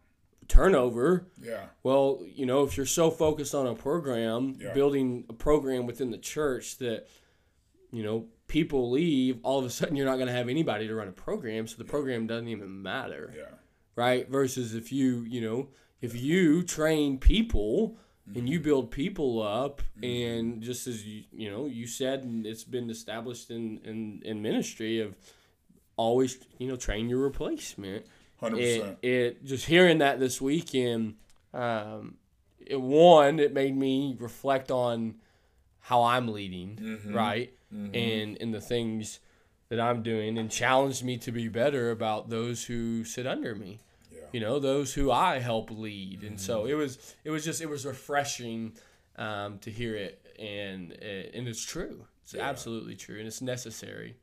turnover. 0.48 1.28
Yeah. 1.40 1.66
Well, 1.82 2.20
you 2.24 2.46
know, 2.46 2.64
if 2.64 2.76
you're 2.76 2.86
so 2.86 3.10
focused 3.10 3.54
on 3.54 3.66
a 3.66 3.74
program, 3.74 4.56
yeah. 4.58 4.72
building 4.72 5.24
a 5.28 5.34
program 5.34 5.86
within 5.86 6.10
the 6.10 6.18
church 6.18 6.78
that, 6.78 7.06
you 7.92 8.02
know, 8.02 8.26
people 8.48 8.90
leave, 8.90 9.38
all 9.42 9.58
of 9.58 9.64
a 9.64 9.70
sudden 9.70 9.94
you're 9.94 10.06
not 10.06 10.16
going 10.16 10.26
to 10.26 10.32
have 10.32 10.48
anybody 10.48 10.88
to 10.88 10.94
run 10.94 11.08
a 11.08 11.12
program, 11.12 11.66
so 11.66 11.76
the 11.76 11.84
yeah. 11.84 11.90
program 11.90 12.26
doesn't 12.26 12.48
even 12.48 12.82
matter. 12.82 13.32
Yeah. 13.36 13.54
Right? 13.94 14.28
Versus 14.28 14.74
if 14.74 14.90
you, 14.90 15.24
you 15.28 15.40
know, 15.40 15.68
if 16.00 16.20
you 16.20 16.62
train 16.62 17.18
people 17.18 17.98
mm-hmm. 18.28 18.38
and 18.38 18.48
you 18.48 18.58
mm-hmm. 18.58 18.68
build 18.68 18.90
people 18.90 19.42
up 19.42 19.82
mm-hmm. 20.00 20.04
and 20.04 20.62
just 20.62 20.86
as 20.86 21.04
you, 21.04 21.24
you 21.32 21.50
know, 21.50 21.66
you 21.66 21.86
said 21.86 22.22
and 22.22 22.46
it's 22.46 22.64
been 22.64 22.90
established 22.90 23.50
in 23.50 23.80
in 23.84 24.22
in 24.24 24.40
ministry 24.40 25.00
of 25.00 25.16
always, 25.96 26.38
you 26.58 26.68
know, 26.68 26.76
train 26.76 27.08
your 27.08 27.18
replacement 27.18 28.06
Hundred 28.40 28.58
percent. 28.58 28.98
It 29.02 29.44
just 29.44 29.66
hearing 29.66 29.98
that 29.98 30.20
this 30.20 30.40
weekend, 30.40 31.16
um, 31.52 32.16
it, 32.64 32.80
one, 32.80 33.40
it 33.40 33.52
made 33.52 33.76
me 33.76 34.16
reflect 34.18 34.70
on 34.70 35.16
how 35.80 36.04
I'm 36.04 36.28
leading, 36.28 36.76
mm-hmm. 36.76 37.14
right, 37.14 37.52
mm-hmm. 37.74 37.94
and 37.94 38.40
and 38.40 38.54
the 38.54 38.60
things 38.60 39.20
that 39.70 39.80
I'm 39.80 40.02
doing, 40.02 40.38
and 40.38 40.50
challenged 40.50 41.04
me 41.04 41.18
to 41.18 41.32
be 41.32 41.48
better 41.48 41.90
about 41.90 42.30
those 42.30 42.64
who 42.64 43.04
sit 43.04 43.26
under 43.26 43.54
me. 43.54 43.80
Yeah. 44.12 44.20
You 44.32 44.40
know, 44.40 44.58
those 44.58 44.94
who 44.94 45.10
I 45.10 45.40
help 45.40 45.70
lead, 45.70 46.18
mm-hmm. 46.18 46.26
and 46.28 46.40
so 46.40 46.60
mm-hmm. 46.60 46.70
it 46.70 46.74
was 46.74 47.14
it 47.24 47.30
was 47.30 47.44
just 47.44 47.60
it 47.60 47.68
was 47.68 47.84
refreshing 47.84 48.74
um, 49.16 49.58
to 49.60 49.70
hear 49.70 49.96
it, 49.96 50.24
and 50.38 50.92
and 50.92 51.48
it's 51.48 51.64
true. 51.64 52.06
It's 52.22 52.34
yeah. 52.34 52.48
absolutely 52.48 52.94
true, 52.94 53.18
and 53.18 53.26
it's 53.26 53.42
necessary. 53.42 54.16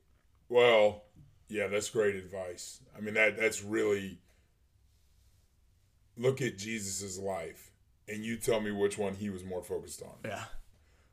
Well, 0.48 1.02
yeah, 1.48 1.66
that's 1.68 1.90
great 1.90 2.16
advice. 2.16 2.80
I 2.96 3.00
mean 3.00 3.14
that 3.14 3.36
that's 3.36 3.62
really 3.62 4.18
look 6.16 6.40
at 6.40 6.58
Jesus's 6.58 7.18
life 7.18 7.70
and 8.08 8.24
you 8.24 8.36
tell 8.36 8.60
me 8.60 8.70
which 8.70 8.98
one 8.98 9.14
he 9.14 9.30
was 9.30 9.44
more 9.44 9.62
focused 9.62 10.02
on. 10.02 10.16
Yeah. 10.24 10.44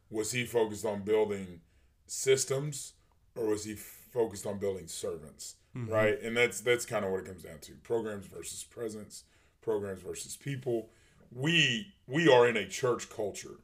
Was 0.10 0.32
he 0.32 0.46
focused 0.46 0.86
on 0.86 1.02
building 1.02 1.62
systems 2.06 2.94
or 3.36 3.48
was 3.48 3.66
he 3.66 3.76
focused 3.76 4.46
on 4.46 4.60
building 4.60 4.88
servants? 4.88 5.56
Mm-hmm. 5.76 5.92
Right? 5.92 6.22
And 6.22 6.38
that's 6.38 6.62
that's 6.62 6.86
kind 6.86 7.04
of 7.04 7.12
what 7.12 7.22
it 7.22 7.26
comes 7.26 7.44
down 7.44 7.60
to. 7.62 7.74
Programs 7.84 8.28
versus 8.28 8.64
presence, 8.64 9.24
programs 9.62 10.02
versus 10.02 10.38
people. 10.38 10.90
We 11.32 11.94
we 12.08 12.32
are 12.32 12.48
in 12.48 12.58
a 12.58 12.68
church 12.68 13.10
culture 13.10 13.60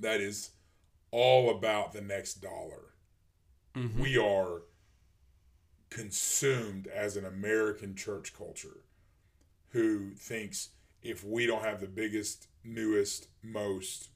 that 0.00 0.20
is 0.20 0.50
all 1.12 1.56
about 1.56 1.92
the 1.92 2.00
next 2.00 2.34
dollar 2.42 2.93
mm-hmm. 3.76 4.00
we 4.00 4.16
are 4.16 4.62
consumed 5.90 6.86
as 6.86 7.16
an 7.16 7.24
American 7.24 7.94
church 7.94 8.34
culture 8.36 8.84
who 9.70 10.10
thinks 10.14 10.70
if 11.02 11.22
we 11.24 11.46
don't 11.46 11.62
have 11.62 11.80
the 11.80 11.86
biggest, 11.86 12.48
newest, 12.64 13.28
most, 13.42 14.08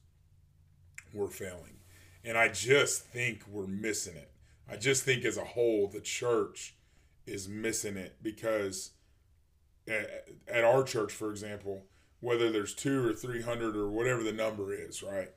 we're 1.13 1.27
failing. 1.27 1.77
And 2.23 2.37
I 2.37 2.49
just 2.49 3.03
think 3.03 3.43
we're 3.47 3.67
missing 3.67 4.15
it. 4.15 4.31
I 4.69 4.75
just 4.75 5.03
think 5.03 5.23
as 5.23 5.37
a 5.37 5.45
whole, 5.45 5.87
the 5.87 6.01
church 6.01 6.75
is 7.25 7.47
missing 7.47 7.97
it 7.97 8.17
because 8.21 8.91
at, 9.87 10.63
our 10.63 10.83
church, 10.83 11.13
for 11.13 11.31
example, 11.31 11.85
whether 12.19 12.51
there's 12.51 12.73
two 12.73 13.07
or 13.07 13.13
300 13.13 13.75
or 13.75 13.89
whatever 13.89 14.23
the 14.23 14.33
number 14.33 14.73
is, 14.73 15.01
right? 15.01 15.29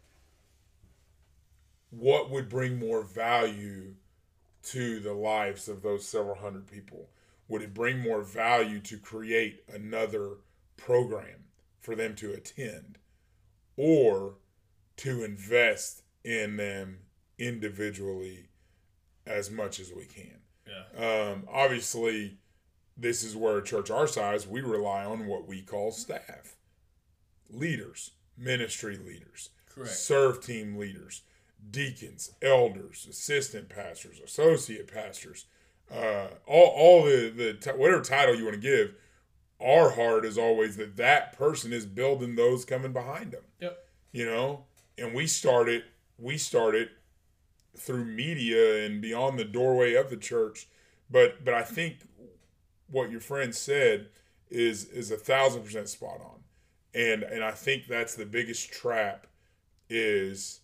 What 1.91 2.31
would 2.31 2.49
bring 2.49 2.79
more 2.79 3.03
value 3.03 3.95
to 4.65 5.01
the 5.01 5.13
lives 5.13 5.69
of 5.69 5.83
those 5.83 6.07
several 6.07 6.37
hundred 6.37 6.67
people? 6.67 7.09
Would 7.49 7.63
it 7.63 7.75
bring 7.75 7.99
more 7.99 8.23
value 8.23 8.81
to 8.81 8.99
create 8.99 9.63
another 9.73 10.39
program 10.77 11.45
for 11.81 11.95
them 11.95 12.15
to 12.17 12.33
attend 12.33 12.99
or 13.77 14.37
to 14.99 15.25
invest 15.25 16.03
in 16.25 16.57
them 16.57 16.99
individually 17.39 18.49
as 19.27 19.51
much 19.51 19.81
as 19.81 19.93
we 19.93 20.05
can? 20.05 20.39
Yeah. 20.67 21.31
Um, 21.33 21.45
obviously, 21.51 22.39
this 22.97 23.23
is 23.23 23.37
where 23.37 23.59
a 23.59 23.65
church 23.65 23.91
our 23.91 24.07
size, 24.07 24.47
we 24.47 24.61
rely 24.61 25.05
on 25.05 25.27
what 25.27 25.49
we 25.49 25.63
call 25.63 25.91
staff 25.91 26.57
leaders, 27.51 28.13
ministry 28.39 28.97
leaders, 28.97 29.51
Correct. 29.75 29.91
serve 29.91 30.45
team 30.45 30.77
leaders 30.77 31.23
deacons, 31.71 32.33
elders, 32.43 33.07
assistant 33.09 33.69
pastors, 33.69 34.21
associate 34.21 34.93
pastors, 34.93 35.47
uh, 35.91 36.29
all, 36.47 36.67
all 36.67 37.05
the, 37.05 37.31
the 37.63 37.73
whatever 37.73 38.03
title 38.03 38.35
you 38.35 38.45
want 38.45 38.55
to 38.55 38.61
give, 38.61 38.95
our 39.61 39.91
heart 39.91 40.25
is 40.25 40.39
always 40.39 40.77
that 40.77 40.97
that 40.97 41.37
person 41.37 41.73
is 41.73 41.87
building 41.87 42.35
those 42.35 42.65
coming 42.65 42.93
behind 42.93 43.33
them. 43.33 43.43
Yep. 43.61 43.79
You 44.13 44.27
know, 44.27 44.65
and 44.99 45.15
we 45.15 45.27
started 45.27 45.85
we 46.19 46.39
started 46.39 46.89
through 47.77 48.05
media 48.05 48.85
and 48.85 49.01
beyond 49.01 49.39
the 49.39 49.45
doorway 49.45 49.95
of 49.95 50.11
the 50.11 50.17
church, 50.17 50.69
but 51.11 51.45
but 51.45 51.55
I 51.55 51.63
think 51.63 51.99
what 52.91 53.11
your 53.11 53.21
friend 53.21 53.55
said 53.55 54.09
is 54.51 54.85
is 54.87 55.11
a 55.11 55.17
thousand 55.17 55.63
percent 55.63 55.89
spot 55.89 56.21
on, 56.21 56.41
and 56.95 57.23
and 57.23 57.43
I 57.45 57.53
think 57.53 57.87
that's 57.87 58.15
the 58.15 58.27
biggest 58.27 58.73
trap 58.73 59.27
is 59.89 60.61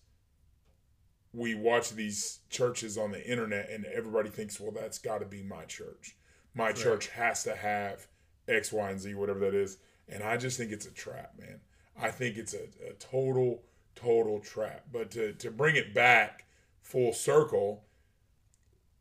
we 1.33 1.55
watch 1.55 1.91
these 1.91 2.41
churches 2.51 2.97
on 2.97 3.13
the 3.13 3.25
internet 3.25 3.71
and 3.71 3.85
everybody 3.87 4.31
thinks, 4.31 4.59
well, 4.59 4.73
that's 4.73 4.99
got 4.99 5.19
to 5.19 5.27
be 5.27 5.43
my 5.43 5.65
church. 5.65 6.17
My 6.55 6.67
right. 6.67 6.77
church 6.77 7.09
has 7.09 7.45
to 7.45 7.55
have 7.55 8.07
X, 8.49 8.73
Y, 8.73 8.91
and 8.91 9.01
Z, 9.01 9.15
whatever 9.15 9.41
that 9.41 9.55
is. 9.55 9.79
And 10.09 10.23
I 10.23 10.37
just 10.37 10.57
think 10.57 10.73
it's 10.73 10.87
a 10.87 10.91
trap, 10.91 11.33
man. 11.39 11.61
I 12.01 12.11
think 12.11 12.37
it's 12.37 12.55
a, 12.55 12.65
a 12.89 12.93
total, 12.99 13.63
total 13.95 14.41
trap. 14.41 14.85
But 14.91 15.11
to, 15.13 15.33
to 15.35 15.51
bring 15.51 15.77
it 15.77 15.95
back 15.95 16.47
full 16.81 17.13
circle, 17.13 17.85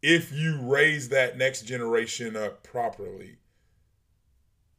if 0.02 0.32
you 0.32 0.60
raise 0.62 1.10
that 1.10 1.38
next 1.38 1.64
generation 1.64 2.36
up 2.36 2.64
properly, 2.64 3.38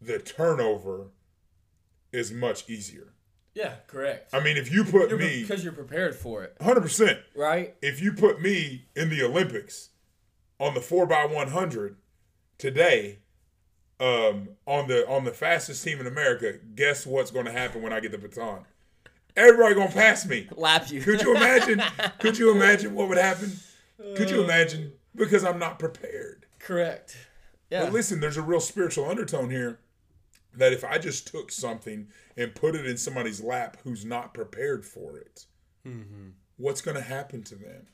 the 0.01 0.19
turnover 0.19 1.09
is 2.13 2.31
much 2.31 2.69
easier. 2.69 3.15
Yeah, 3.59 3.75
correct. 3.89 4.33
I 4.33 4.39
mean, 4.39 4.57
if 4.57 4.71
you 4.73 4.85
put 4.85 5.11
you're 5.11 5.19
me 5.19 5.43
because 5.43 5.65
you're 5.65 5.73
prepared 5.73 6.15
for 6.15 6.45
it, 6.45 6.57
hundred 6.61 6.83
percent, 6.83 7.19
right? 7.35 7.75
If 7.83 8.01
you 8.01 8.13
put 8.13 8.41
me 8.41 8.87
in 8.95 9.11
the 9.11 9.25
Olympics 9.25 9.89
on 10.61 10.75
the 10.75 10.81
four 10.81 11.07
by 11.07 11.27
one 11.27 11.49
hundred 11.49 11.97
today, 12.57 13.19
um, 13.99 14.51
on 14.65 14.87
the 14.87 15.09
on 15.09 15.25
the 15.25 15.33
fastest 15.33 15.83
team 15.83 15.99
in 15.99 16.07
America, 16.07 16.61
guess 16.77 17.05
what's 17.05 17.33
going 17.33 17.47
to 17.47 17.53
happen 17.53 17.83
when 17.83 17.93
I 17.93 17.99
get 17.99 18.13
the 18.13 18.19
baton? 18.19 18.65
Everybody 19.37 19.75
gonna 19.75 19.91
pass 19.91 20.25
me, 20.25 20.49
lap 20.55 20.89
you. 20.89 21.01
Could 21.01 21.21
you 21.23 21.35
imagine? 21.35 21.83
could 22.21 22.39
you 22.39 22.53
imagine 22.53 22.95
what 22.95 23.09
would 23.09 23.19
happen? 23.19 23.51
Could 24.17 24.31
you 24.31 24.43
uh. 24.43 24.45
imagine? 24.45 24.93
Because 25.17 25.43
I'm 25.43 25.59
not 25.59 25.81
prepared. 25.81 26.47
Correct. 26.61 27.17
Yeah. 27.71 27.83
But 27.85 27.93
listen, 27.93 28.21
there's 28.21 28.37
a 28.37 28.43
real 28.43 28.61
spiritual 28.61 29.11
undertone 29.11 29.51
here 29.51 29.81
that 30.55 30.73
if 30.73 30.85
I 30.85 30.99
just 30.99 31.29
took 31.29 31.51
something 31.53 32.09
and 32.37 32.55
put 32.55 32.75
it 32.75 32.87
in 32.87 32.97
somebody's 32.97 33.41
lap 33.41 33.77
who's 33.85 34.05
not 34.05 34.35
prepared 34.35 34.85
for 34.85 35.19
it, 35.19 35.47
mm-hmm. 35.87 36.31
what's 36.57 36.81
going 36.81 36.97
to 36.97 37.03
happen 37.03 37.43
to 37.45 37.55
them? 37.55 37.87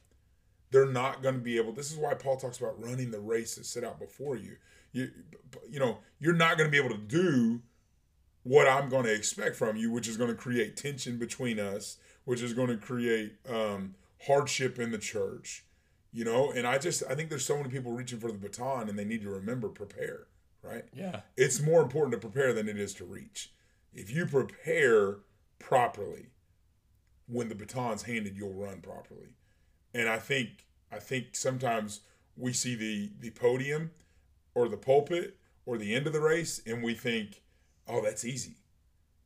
They're 0.71 0.87
not 0.87 1.23
going 1.23 1.37
to 1.37 1.41
be 1.41 1.57
able. 1.57 1.73
This 1.73 1.93
is 1.93 1.99
why 1.99 2.15
Paul 2.15 2.37
talks 2.37 2.59
about 2.59 2.83
running 2.83 3.11
the 3.11 3.21
race 3.21 3.55
that 3.57 3.67
set 3.67 3.85
out 3.85 3.99
before 3.99 4.37
you. 4.37 4.57
You, 4.93 5.11
you 5.71 5.79
know, 5.79 5.99
you're 6.19 6.35
not 6.35 6.57
going 6.57 6.69
to 6.69 6.73
be 6.73 6.83
able 6.83 6.97
to 6.97 7.03
do 7.03 7.61
what 8.43 8.69
I'm 8.69 8.89
going 8.89 9.05
to 9.05 9.15
expect 9.15 9.57
from 9.57 9.77
you, 9.77 9.91
which 9.91 10.09
is 10.09 10.17
going 10.17 10.31
to 10.31 10.37
create 10.37 10.77
tension 10.77 11.19
between 11.19 11.59
us, 11.59 11.99
which 12.25 12.43
is 12.43 12.53
going 12.53 12.69
to 12.69 12.77
create 12.77 13.35
um, 13.49 13.95
hardship 14.27 14.79
in 14.79 14.91
the 14.91 14.99
church. 14.99 15.65
You 16.13 16.25
know, 16.25 16.53
and 16.53 16.67
I 16.67 16.79
just 16.79 17.03
I 17.09 17.17
think 17.17 17.29
there's 17.29 17.45
so 17.45 17.57
many 17.57 17.71
people 17.71 17.91
reaching 17.91 18.21
for 18.21 18.31
the 18.31 18.39
baton, 18.39 18.89
and 18.89 18.97
they 18.97 19.05
need 19.05 19.23
to 19.23 19.31
remember 19.31 19.69
prepare 19.69 20.27
right? 20.65 20.85
Yeah. 20.93 21.21
It's 21.37 21.61
more 21.61 21.83
important 21.83 22.13
to 22.13 22.29
prepare 22.29 22.53
than 22.53 22.69
it 22.69 22.79
is 22.79 22.95
to 22.95 23.05
reach. 23.05 23.53
If 23.93 24.11
you 24.11 24.27
prepare 24.27 25.19
properly, 25.59 26.31
when 27.27 27.49
the 27.49 27.55
baton's 27.55 28.03
handed, 28.03 28.37
you'll 28.37 28.53
run 28.53 28.81
properly. 28.81 29.37
And 29.95 30.09
I 30.09 30.19
think 30.19 30.67
I 30.91 30.99
think 30.99 31.37
sometimes 31.37 32.01
we 32.37 32.53
see 32.53 32.75
the 32.75 33.13
the 33.21 33.31
podium 33.31 33.93
or 34.55 34.69
the 34.69 34.77
pulpit 34.77 35.39
or 35.67 35.79
the 35.79 35.95
end 35.95 36.07
of 36.07 36.13
the 36.13 36.21
race 36.21 36.61
and 36.67 36.83
we 36.83 36.95
think, 36.95 37.43
oh, 37.89 38.03
that's 38.03 38.25
easy. 38.25 38.57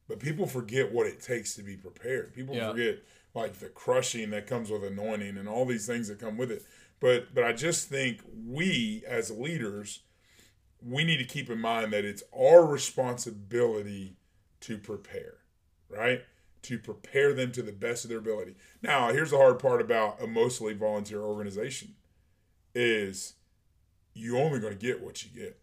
But 0.09 0.21
people 0.21 0.47
forget 0.47 0.93
what 0.93 1.07
it 1.07 1.21
takes 1.21 1.55
to 1.57 1.63
be 1.63 1.77
prepared. 1.77 2.35
People 2.35 2.55
yeah. 2.55 2.71
forget 2.71 2.99
like 3.35 3.55
the 3.55 3.69
crushing 3.69 4.31
that 4.31 4.47
comes 4.47 4.71
with 4.71 4.85
anointing 4.85 5.37
and 5.37 5.49
all 5.49 5.67
these 5.67 5.87
things 5.87 6.09
that 6.09 6.19
come 6.19 6.37
with 6.37 6.51
it. 6.51 6.65
But 7.01 7.35
but 7.35 7.45
I 7.45 7.53
just 7.53 7.89
think 7.89 8.21
we 8.47 9.03
as 9.07 9.31
leaders 9.31 10.01
we 10.85 11.05
need 11.05 11.19
to 11.19 11.25
keep 11.25 11.51
in 11.51 11.61
mind 11.61 11.93
that 11.93 12.05
it's 12.05 12.23
our 12.39 12.65
responsibility 12.65 14.17
to 14.61 14.79
prepare, 14.79 15.39
right? 15.89 16.23
To 16.63 16.79
prepare 16.79 17.33
them 17.33 17.53
to 17.53 17.63
the 17.63 17.73
best 17.73 18.05
of 18.05 18.11
their 18.11 18.19
ability. 18.19 18.55
Now, 18.83 19.13
here's 19.13 19.31
the 19.31 19.37
hard 19.37 19.59
part 19.59 19.81
about 19.81 20.23
a 20.23 20.27
mostly 20.27 20.75
volunteer 20.75 21.21
organization 21.21 21.95
is 22.75 23.35
you 24.15 24.39
only 24.39 24.61
going 24.61 24.77
to 24.77 24.79
get 24.79 25.03
what 25.03 25.25
you 25.25 25.31
get. 25.39 25.59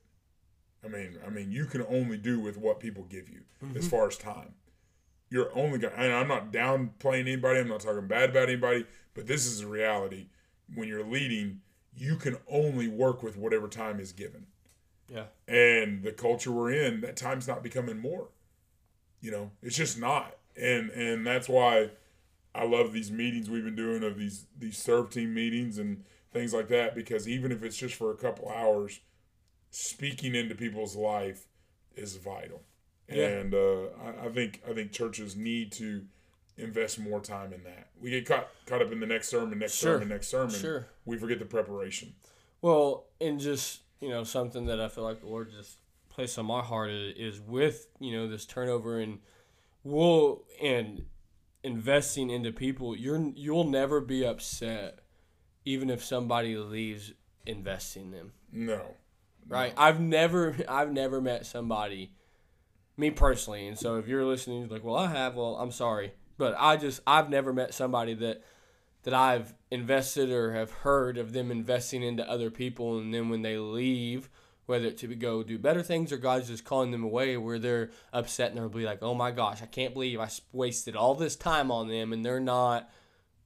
I 0.84 0.88
mean, 0.88 1.18
I 1.26 1.30
mean, 1.30 1.52
you 1.52 1.66
can 1.66 1.86
only 1.90 2.18
do 2.18 2.40
with 2.40 2.58
what 2.58 2.80
people 2.80 3.04
give 3.04 3.30
you 3.30 3.42
mm-hmm. 3.64 3.78
as 3.78 3.88
far 3.88 4.08
as 4.08 4.18
time. 4.18 4.54
You're 5.30 5.56
only 5.58 5.80
going. 5.80 5.94
And 5.96 6.14
I'm 6.14 6.28
not 6.28 6.52
downplaying 6.52 7.22
anybody. 7.22 7.60
I'm 7.60 7.68
not 7.68 7.80
talking 7.80 8.08
bad 8.08 8.30
about 8.30 8.50
anybody. 8.50 8.86
But 9.14 9.28
this 9.28 9.46
is 9.46 9.62
a 9.62 9.68
reality. 9.68 10.28
When 10.74 10.88
you're 10.88 11.06
leading, 11.06 11.62
you 11.96 12.16
can 12.16 12.38
only 12.48 12.88
work 12.88 13.24
with 13.24 13.36
whatever 13.36 13.68
time 13.68 14.00
is 14.00 14.12
given. 14.12 14.46
Yeah. 15.08 15.26
And 15.48 16.04
the 16.04 16.12
culture 16.12 16.52
we're 16.52 16.72
in, 16.72 17.02
that 17.02 17.16
time's 17.16 17.48
not 17.48 17.64
becoming 17.64 18.00
more. 18.00 18.30
You 19.22 19.32
know, 19.32 19.52
it's 19.62 19.76
just 19.76 20.00
not. 20.00 20.38
And 20.56 20.90
and 20.92 21.26
that's 21.26 21.50
why 21.50 21.92
I 22.54 22.66
love 22.66 22.94
these 22.94 23.12
meetings 23.12 23.50
we've 23.50 23.64
been 23.64 23.76
doing 23.76 24.04
of 24.04 24.18
these 24.18 24.46
these 24.58 24.78
serve 24.78 25.10
team 25.10 25.34
meetings 25.34 25.78
and 25.78 26.04
things 26.32 26.54
like 26.54 26.68
that 26.70 26.96
because 26.96 27.28
even 27.28 27.52
if 27.52 27.64
it's 27.64 27.78
just 27.78 27.96
for 27.96 28.12
a 28.12 28.16
couple 28.16 28.50
hours, 28.50 29.00
speaking 29.72 30.36
into 30.36 30.56
people's 30.56 30.96
life 30.96 31.48
is 31.96 32.16
vital. 32.18 32.62
Yeah. 33.10 33.28
And 33.28 33.54
uh, 33.54 33.84
I, 34.04 34.26
I 34.26 34.30
think 34.30 34.62
I 34.70 34.74
think 34.74 34.92
churches 34.92 35.36
need 35.36 35.72
to 35.74 36.06
invest 36.58 37.00
more 37.00 37.20
time 37.20 37.54
in 37.54 37.64
that. 37.64 37.90
We 38.00 38.12
get 38.12 38.26
caught 38.26 38.48
caught 38.66 38.82
up 38.82 38.92
in 38.92 39.00
the 39.00 39.06
next 39.06 39.30
sermon, 39.30 39.60
next 39.60 39.76
sure. 39.76 39.96
sermon, 39.96 40.10
next 40.10 40.28
sermon. 40.28 40.56
Sure. 40.56 40.88
We 41.06 41.18
forget 41.18 41.40
the 41.40 41.46
preparation. 41.46 42.14
Well, 42.62 43.06
and 43.20 43.40
just 43.40 43.82
you 44.06 44.12
know, 44.12 44.24
something 44.24 44.66
that 44.68 44.80
I 44.80 44.88
feel 44.88 45.04
like 45.04 45.22
the 45.22 45.26
Lord 45.26 45.50
just 45.52 45.80
placed 46.10 46.38
on 46.38 46.46
my 46.46 46.62
heart 46.62 46.92
is, 46.92 47.42
with, 47.42 47.88
you 48.00 48.16
know, 48.16 48.28
this 48.28 48.46
turnover 48.46 49.00
and 49.00 49.18
will 49.84 50.44
and 50.62 51.06
investing 51.64 52.30
into 52.30 52.52
people, 52.52 52.96
you're 52.96 53.32
you'll 53.34 53.64
never 53.64 54.00
be 54.00 54.24
upset 54.24 55.00
even 55.66 55.90
if 55.90 56.04
somebody 56.04 56.56
leaves 56.56 57.14
investing 57.48 58.12
them. 58.12 58.34
No. 58.52 58.84
Right? 59.48 59.74
I've 59.76 60.00
never 60.00 60.56
I've 60.70 60.92
never 60.92 61.20
met 61.20 61.48
somebody 61.48 62.14
me 62.98 63.10
personally, 63.10 63.68
and 63.68 63.78
so 63.78 63.98
if 63.98 64.08
you're 64.08 64.24
listening 64.24 64.70
like, 64.70 64.84
"Well, 64.84 64.96
I 64.96 65.08
have." 65.08 65.34
Well, 65.36 65.56
I'm 65.56 65.72
sorry, 65.72 66.14
but 66.38 66.56
I 66.60 66.78
just 66.78 67.02
I've 67.08 67.32
never 67.32 67.54
met 67.54 67.74
somebody 67.74 68.14
that 68.14 68.44
that 69.06 69.14
I've 69.14 69.54
invested 69.72 70.32
or 70.32 70.54
have 70.54 70.72
heard 70.72 71.18
of 71.18 71.32
them 71.32 71.52
investing 71.52 72.04
into 72.04 72.30
other 72.30 72.50
people, 72.50 72.98
and 72.98 73.14
then 73.14 73.30
when 73.30 73.44
they 73.44 73.58
leave, 73.58 74.30
whether 74.66 74.90
to 74.90 75.16
go 75.16 75.44
do 75.44 75.60
better 75.60 75.84
things 75.84 76.12
or 76.12 76.18
God's 76.18 76.48
just 76.48 76.66
calling 76.66 76.90
them 76.90 77.04
away, 77.04 77.38
where 77.38 77.60
they're 77.60 77.92
upset 78.12 78.50
and 78.50 78.58
they'll 78.58 78.68
be 78.68 78.84
like, 78.84 79.04
"Oh 79.04 79.14
my 79.14 79.32
gosh, 79.32 79.62
I 79.62 79.68
can't 79.68 79.94
believe 79.94 80.20
I 80.20 80.30
wasted 80.52 80.96
all 80.96 81.14
this 81.14 81.36
time 81.36 81.72
on 81.72 81.88
them, 81.88 82.14
and 82.14 82.26
they're 82.26 82.40
not 82.40 82.90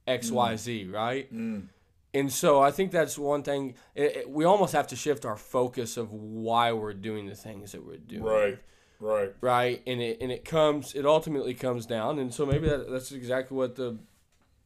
X, 0.06 0.30
mm. 0.30 0.34
Y, 0.34 0.56
Z, 0.56 0.86
right?" 0.86 1.32
Mm. 1.32 1.68
And 2.12 2.32
so 2.32 2.60
I 2.60 2.70
think 2.70 2.90
that's 2.90 3.18
one 3.18 3.42
thing. 3.42 3.74
It, 3.94 4.16
it, 4.16 4.30
we 4.30 4.44
almost 4.44 4.72
have 4.72 4.88
to 4.88 4.96
shift 4.96 5.24
our 5.24 5.36
focus 5.36 5.96
of 5.96 6.10
why 6.10 6.72
we're 6.72 6.94
doing 6.94 7.26
the 7.26 7.36
things 7.36 7.72
that 7.72 7.84
we're 7.84 7.98
doing. 7.98 8.24
Right. 8.24 8.58
Right. 8.98 9.34
Right. 9.40 9.82
And 9.86 10.00
it 10.00 10.18
and 10.20 10.32
it 10.32 10.44
comes. 10.44 10.94
It 10.94 11.06
ultimately 11.06 11.54
comes 11.54 11.86
down. 11.86 12.18
And 12.18 12.34
so 12.34 12.44
maybe 12.44 12.68
that, 12.68 12.90
that's 12.90 13.12
exactly 13.12 13.56
what 13.56 13.76
the 13.76 13.98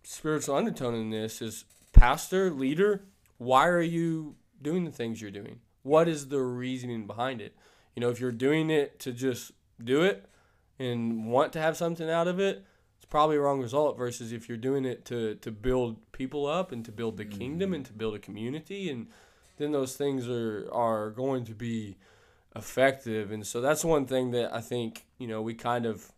spiritual 0.04 0.56
undertone 0.56 0.94
in 0.94 1.10
this 1.10 1.42
is 1.42 1.64
pastor, 1.92 2.50
leader, 2.50 3.04
why 3.38 3.66
are 3.66 3.82
you 3.82 4.36
doing 4.62 4.84
the 4.84 4.90
things 4.90 5.20
you're 5.20 5.30
doing? 5.30 5.60
What 5.82 6.08
is 6.08 6.28
the 6.28 6.40
reasoning 6.40 7.06
behind 7.06 7.40
it? 7.40 7.56
You 7.94 8.00
know, 8.00 8.10
if 8.10 8.20
you're 8.20 8.32
doing 8.32 8.70
it 8.70 8.98
to 9.00 9.12
just 9.12 9.52
do 9.82 10.02
it 10.02 10.26
and 10.78 11.26
want 11.26 11.52
to 11.54 11.60
have 11.60 11.76
something 11.76 12.08
out 12.08 12.28
of 12.28 12.40
it, 12.40 12.64
it's 12.96 13.06
probably 13.06 13.36
a 13.36 13.40
wrong 13.40 13.60
result 13.60 13.98
versus 13.98 14.32
if 14.32 14.48
you're 14.48 14.58
doing 14.58 14.84
it 14.84 15.04
to, 15.06 15.34
to 15.36 15.50
build 15.50 16.12
people 16.12 16.46
up 16.46 16.72
and 16.72 16.84
to 16.84 16.92
build 16.92 17.16
the 17.16 17.24
mm. 17.24 17.38
kingdom 17.38 17.74
and 17.74 17.84
to 17.86 17.92
build 17.92 18.14
a 18.14 18.18
community 18.18 18.88
and 18.90 19.08
then 19.56 19.72
those 19.72 19.94
things 19.96 20.28
are 20.28 20.68
are 20.72 21.10
going 21.10 21.44
to 21.44 21.54
be 21.54 21.96
effective. 22.56 23.30
And 23.30 23.46
so 23.46 23.60
that's 23.60 23.84
one 23.84 24.06
thing 24.06 24.30
that 24.32 24.54
I 24.54 24.60
think, 24.60 25.06
you 25.18 25.26
know, 25.26 25.42
we 25.42 25.54
kind 25.54 25.86
of 25.86 26.10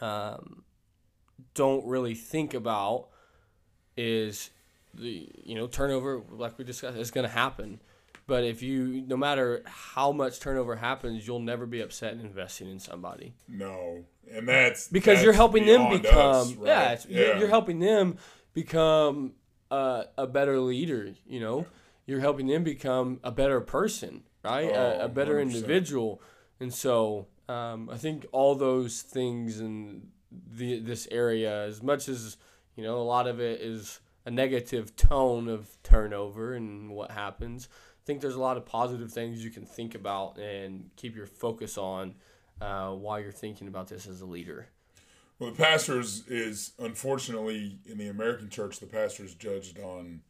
um, 0.00 0.64
don't 1.54 1.86
really 1.86 2.14
think 2.14 2.54
about 2.54 3.08
is 3.96 4.50
the 4.94 5.28
you 5.44 5.54
know 5.54 5.66
turnover 5.66 6.22
like 6.30 6.58
we 6.58 6.64
discussed 6.64 6.96
is 6.96 7.10
going 7.10 7.26
to 7.26 7.32
happen 7.32 7.80
but 8.26 8.44
if 8.44 8.62
you 8.62 9.04
no 9.06 9.16
matter 9.16 9.62
how 9.66 10.10
much 10.12 10.40
turnover 10.40 10.76
happens 10.76 11.26
you'll 11.26 11.40
never 11.40 11.66
be 11.66 11.80
upset 11.80 12.12
in 12.14 12.20
investing 12.20 12.70
in 12.70 12.78
somebody 12.78 13.34
no 13.48 14.04
and 14.32 14.48
that's 14.48 14.88
because 14.88 15.16
that's 15.16 15.24
you're 15.24 15.32
helping 15.32 15.66
them 15.66 15.90
become 15.90 16.18
us, 16.18 16.54
right? 16.54 16.66
yeah, 16.66 16.98
yeah. 17.08 17.38
You're, 17.38 17.48
helping 17.48 17.78
them 17.78 18.16
become 18.52 19.34
a, 19.70 20.04
a 20.16 20.26
better 20.26 20.58
leader 20.60 21.14
you 21.26 21.40
know 21.40 21.66
you're 22.06 22.20
helping 22.20 22.46
them 22.46 22.64
become 22.64 23.20
a 23.22 23.30
better 23.30 23.60
person 23.60 24.22
right 24.44 24.70
oh, 24.72 25.00
a, 25.00 25.04
a, 25.04 25.08
better 25.08 25.36
100%. 25.36 25.42
individual 25.42 26.20
and 26.58 26.72
so 26.74 27.26
um, 27.48 27.88
i 27.90 27.96
think 27.96 28.26
all 28.32 28.54
those 28.54 29.02
things 29.02 29.60
and 29.60 30.08
the 30.30 30.80
this 30.80 31.08
area 31.10 31.64
as 31.64 31.82
much 31.82 32.08
as 32.08 32.36
you 32.76 32.84
know 32.84 32.98
a 32.98 33.02
lot 33.02 33.26
of 33.26 33.40
it 33.40 33.60
is 33.60 34.00
a 34.24 34.30
negative 34.30 34.94
tone 34.96 35.48
of 35.48 35.76
turnover 35.82 36.54
and 36.54 36.90
what 36.90 37.10
happens. 37.10 37.68
I 37.72 38.04
think 38.04 38.20
there's 38.20 38.34
a 38.34 38.40
lot 38.40 38.56
of 38.56 38.66
positive 38.66 39.12
things 39.12 39.44
you 39.44 39.50
can 39.50 39.64
think 39.64 39.94
about 39.94 40.38
and 40.38 40.90
keep 40.96 41.16
your 41.16 41.26
focus 41.26 41.78
on 41.78 42.14
uh, 42.60 42.90
while 42.90 43.20
you're 43.20 43.32
thinking 43.32 43.68
about 43.68 43.88
this 43.88 44.06
as 44.06 44.20
a 44.20 44.26
leader. 44.26 44.68
Well, 45.38 45.50
the 45.50 45.56
pastors 45.56 46.26
is 46.28 46.72
unfortunately 46.78 47.78
in 47.86 47.96
the 47.96 48.08
American 48.08 48.50
church, 48.50 48.78
the 48.78 48.86
pastor 48.86 49.24
is 49.24 49.34
judged 49.34 49.78
on 49.78 50.20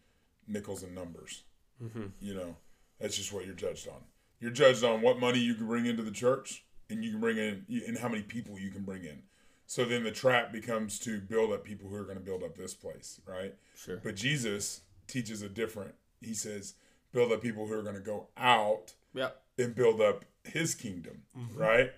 nickels 0.46 0.84
and 0.84 0.94
numbers. 0.94 1.42
Mm-hmm. 1.82 2.06
You 2.20 2.34
know, 2.34 2.56
that's 3.00 3.16
just 3.16 3.32
what 3.32 3.44
you're 3.44 3.54
judged 3.54 3.88
on. 3.88 4.02
You're 4.38 4.52
judged 4.52 4.84
on 4.84 5.02
what 5.02 5.18
money 5.18 5.40
you 5.40 5.54
can 5.54 5.66
bring 5.66 5.86
into 5.86 6.02
the 6.02 6.10
church, 6.10 6.64
and 6.88 7.04
you 7.04 7.10
can 7.10 7.20
bring 7.20 7.38
in, 7.38 7.64
and 7.86 7.98
how 7.98 8.08
many 8.08 8.22
people 8.22 8.58
you 8.58 8.70
can 8.70 8.82
bring 8.82 9.04
in. 9.04 9.22
So 9.70 9.84
then 9.84 10.02
the 10.02 10.10
trap 10.10 10.50
becomes 10.50 10.98
to 10.98 11.20
build 11.20 11.52
up 11.52 11.62
people 11.62 11.88
who 11.88 11.94
are 11.94 12.02
going 12.02 12.16
to 12.18 12.24
build 12.24 12.42
up 12.42 12.56
this 12.56 12.74
place, 12.74 13.20
right? 13.24 13.54
Sure. 13.76 14.00
But 14.02 14.16
Jesus 14.16 14.80
teaches 15.06 15.42
a 15.42 15.48
different. 15.48 15.94
He 16.20 16.34
says, 16.34 16.74
build 17.12 17.30
up 17.30 17.40
people 17.40 17.68
who 17.68 17.74
are 17.74 17.82
going 17.84 17.94
to 17.94 18.00
go 18.00 18.26
out 18.36 18.94
yep. 19.14 19.40
and 19.56 19.72
build 19.72 20.00
up 20.00 20.24
His 20.42 20.74
kingdom, 20.74 21.22
mm-hmm. 21.38 21.56
right? 21.56 21.92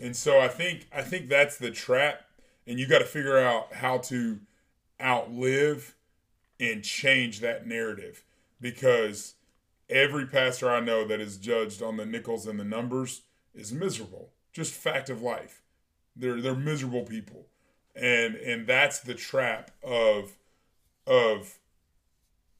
And 0.00 0.16
so 0.16 0.40
I 0.40 0.48
think 0.48 0.86
I 0.90 1.02
think 1.02 1.28
that's 1.28 1.58
the 1.58 1.70
trap, 1.70 2.22
and 2.66 2.78
you 2.78 2.88
got 2.88 3.00
to 3.00 3.04
figure 3.04 3.38
out 3.38 3.74
how 3.74 3.98
to 3.98 4.38
outlive 4.98 5.96
and 6.58 6.82
change 6.82 7.40
that 7.40 7.66
narrative 7.66 8.24
because 8.58 9.34
every 9.90 10.24
pastor 10.24 10.70
I 10.70 10.80
know 10.80 11.06
that 11.06 11.20
is 11.20 11.36
judged 11.36 11.82
on 11.82 11.98
the 11.98 12.06
nickels 12.06 12.46
and 12.46 12.58
the 12.58 12.64
numbers 12.64 13.20
is 13.54 13.70
miserable. 13.70 14.30
Just 14.54 14.72
fact 14.72 15.10
of 15.10 15.20
life. 15.20 15.60
They're 16.18 16.40
they're 16.40 16.54
miserable 16.54 17.04
people. 17.04 17.46
And 17.94 18.34
and 18.36 18.66
that's 18.66 19.00
the 19.00 19.14
trap 19.14 19.70
of 19.82 20.36
of 21.06 21.58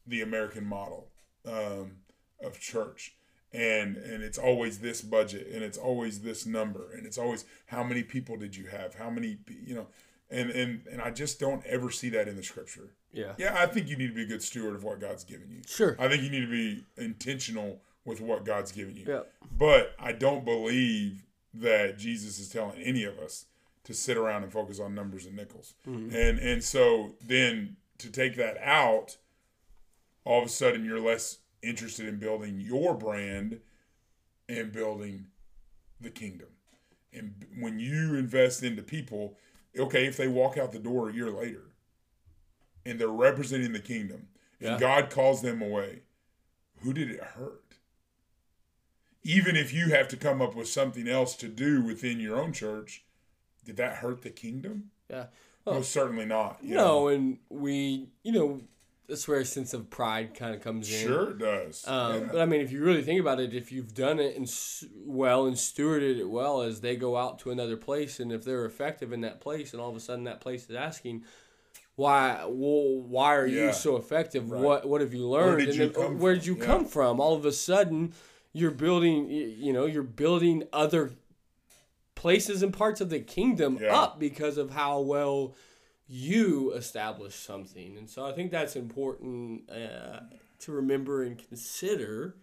the 0.06 0.22
American 0.22 0.64
model 0.64 1.08
um, 1.44 1.98
of 2.42 2.58
church. 2.60 3.14
And 3.52 3.96
and 3.96 4.22
it's 4.22 4.38
always 4.38 4.78
this 4.78 5.00
budget 5.00 5.48
and 5.52 5.62
it's 5.62 5.78
always 5.78 6.20
this 6.20 6.46
number 6.46 6.92
and 6.92 7.06
it's 7.06 7.18
always 7.18 7.44
how 7.66 7.82
many 7.82 8.02
people 8.02 8.36
did 8.36 8.56
you 8.56 8.66
have? 8.66 8.94
How 8.94 9.10
many 9.10 9.38
you 9.64 9.74
know 9.74 9.86
and 10.30 10.50
and 10.50 10.82
and 10.90 11.00
I 11.00 11.10
just 11.10 11.40
don't 11.40 11.64
ever 11.66 11.90
see 11.90 12.10
that 12.10 12.28
in 12.28 12.36
the 12.36 12.42
scripture. 12.42 12.90
Yeah. 13.12 13.32
Yeah, 13.38 13.54
I 13.56 13.66
think 13.66 13.88
you 13.88 13.96
need 13.96 14.08
to 14.08 14.14
be 14.14 14.22
a 14.22 14.26
good 14.26 14.42
steward 14.42 14.74
of 14.74 14.84
what 14.84 15.00
God's 15.00 15.24
given 15.24 15.50
you. 15.50 15.62
Sure. 15.66 15.96
I 15.98 16.08
think 16.08 16.22
you 16.22 16.30
need 16.30 16.42
to 16.42 16.50
be 16.50 16.84
intentional 16.96 17.80
with 18.04 18.20
what 18.20 18.44
God's 18.44 18.72
given 18.72 18.96
you. 18.96 19.04
Yeah. 19.06 19.20
But 19.56 19.94
I 19.98 20.12
don't 20.12 20.44
believe 20.44 21.24
that 21.54 21.98
Jesus 21.98 22.38
is 22.38 22.48
telling 22.48 22.80
any 22.82 23.04
of 23.04 23.18
us 23.18 23.46
to 23.84 23.94
sit 23.94 24.16
around 24.16 24.42
and 24.42 24.52
focus 24.52 24.80
on 24.80 24.94
numbers 24.94 25.26
and 25.26 25.34
nickels. 25.34 25.74
Mm-hmm. 25.88 26.14
And 26.14 26.38
and 26.38 26.62
so 26.62 27.14
then 27.26 27.76
to 27.98 28.10
take 28.10 28.36
that 28.36 28.58
out, 28.62 29.16
all 30.24 30.40
of 30.40 30.46
a 30.46 30.50
sudden 30.50 30.84
you're 30.84 31.00
less 31.00 31.38
interested 31.62 32.06
in 32.06 32.18
building 32.18 32.60
your 32.60 32.94
brand 32.94 33.60
and 34.48 34.72
building 34.72 35.26
the 36.00 36.10
kingdom. 36.10 36.48
And 37.12 37.46
when 37.58 37.78
you 37.78 38.14
invest 38.14 38.62
into 38.62 38.82
people, 38.82 39.36
okay, 39.76 40.06
if 40.06 40.16
they 40.16 40.28
walk 40.28 40.56
out 40.56 40.72
the 40.72 40.78
door 40.78 41.08
a 41.08 41.12
year 41.12 41.30
later 41.30 41.64
and 42.84 42.98
they're 42.98 43.08
representing 43.08 43.72
the 43.72 43.80
kingdom 43.80 44.28
and 44.60 44.72
yeah. 44.72 44.78
God 44.78 45.10
calls 45.10 45.42
them 45.42 45.62
away, 45.62 46.02
who 46.82 46.92
did 46.92 47.10
it 47.10 47.20
hurt? 47.20 47.77
Even 49.24 49.56
if 49.56 49.72
you 49.72 49.90
have 49.90 50.08
to 50.08 50.16
come 50.16 50.40
up 50.40 50.54
with 50.54 50.68
something 50.68 51.08
else 51.08 51.36
to 51.36 51.48
do 51.48 51.82
within 51.82 52.20
your 52.20 52.40
own 52.40 52.52
church, 52.52 53.04
did 53.64 53.76
that 53.76 53.96
hurt 53.96 54.22
the 54.22 54.30
kingdom? 54.30 54.90
Yeah. 55.10 55.26
Well, 55.64 55.76
no, 55.76 55.82
certainly 55.82 56.24
not. 56.24 56.62
no, 56.62 56.76
know? 56.76 57.08
and 57.08 57.38
we, 57.50 58.08
you 58.22 58.32
know, 58.32 58.60
that's 59.08 59.26
where 59.26 59.40
a 59.40 59.44
sense 59.44 59.72
of 59.72 59.88
pride 59.88 60.34
kind 60.34 60.54
of 60.54 60.62
comes 60.62 60.92
in. 60.92 61.06
Sure, 61.06 61.30
it 61.30 61.38
does. 61.38 61.86
Um, 61.86 62.14
yeah. 62.14 62.28
But 62.32 62.40
I 62.42 62.46
mean, 62.46 62.60
if 62.60 62.70
you 62.70 62.82
really 62.82 63.02
think 63.02 63.20
about 63.20 63.40
it, 63.40 63.54
if 63.54 63.72
you've 63.72 63.94
done 63.94 64.20
it 64.20 64.36
and 64.36 64.50
well 65.06 65.46
and 65.46 65.56
stewarded 65.56 66.18
it 66.18 66.28
well, 66.28 66.60
as 66.60 66.80
they 66.80 66.94
go 66.94 67.16
out 67.16 67.38
to 67.40 67.50
another 67.50 67.76
place, 67.76 68.20
and 68.20 68.30
if 68.30 68.44
they're 68.44 68.66
effective 68.66 69.12
in 69.12 69.22
that 69.22 69.40
place, 69.40 69.72
and 69.72 69.80
all 69.80 69.88
of 69.88 69.96
a 69.96 70.00
sudden 70.00 70.24
that 70.24 70.40
place 70.40 70.68
is 70.68 70.76
asking, 70.76 71.24
why, 71.96 72.44
well, 72.44 73.00
why 73.00 73.34
are 73.34 73.46
yeah. 73.46 73.66
you 73.66 73.72
so 73.72 73.96
effective? 73.96 74.50
Right. 74.50 74.60
What, 74.60 74.88
what 74.88 75.00
have 75.00 75.14
you 75.14 75.26
learned? 75.26 75.56
Where 75.56 75.66
did 75.66 75.74
you, 75.74 75.90
come, 75.90 76.18
where 76.18 76.34
did 76.34 76.46
you 76.46 76.54
come 76.54 76.84
from? 76.84 77.18
All 77.18 77.34
of 77.34 77.46
a 77.46 77.52
sudden, 77.52 78.12
you're 78.58 78.70
building. 78.70 79.28
You 79.30 79.72
know, 79.72 79.86
you're 79.86 80.02
building 80.02 80.64
other 80.72 81.12
places 82.14 82.62
and 82.62 82.72
parts 82.72 83.00
of 83.00 83.10
the 83.10 83.20
kingdom 83.20 83.78
up 83.88 84.18
because 84.18 84.58
of 84.58 84.70
how 84.70 85.00
well 85.00 85.54
you 86.08 86.72
establish 86.72 87.34
something. 87.34 87.96
And 87.96 88.08
so 88.08 88.26
I 88.26 88.32
think 88.32 88.50
that's 88.50 88.74
important 88.74 89.70
uh, 89.70 90.20
to 90.60 90.72
remember 90.72 91.22
and 91.22 91.38
consider 91.38 92.36